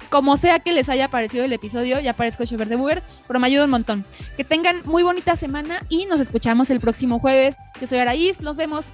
como 0.09 0.37
sea 0.37 0.59
que 0.59 0.73
les 0.73 0.89
haya 0.89 1.09
parecido 1.09 1.45
el 1.45 1.53
episodio, 1.53 1.99
ya 1.99 2.13
parezco 2.13 2.45
chofer 2.45 2.67
de 2.67 2.75
Uber, 2.75 3.03
pero 3.27 3.39
me 3.39 3.47
ayuda 3.47 3.65
un 3.65 3.71
montón. 3.71 4.05
Que 4.37 4.43
tengan 4.43 4.81
muy 4.85 5.03
bonita 5.03 5.35
semana 5.35 5.83
y 5.89 6.05
nos 6.05 6.19
escuchamos 6.19 6.69
el 6.69 6.79
próximo 6.79 7.19
jueves. 7.19 7.55
Yo 7.79 7.87
soy 7.87 7.99
Araís, 7.99 8.41
nos 8.41 8.57
vemos. 8.57 8.85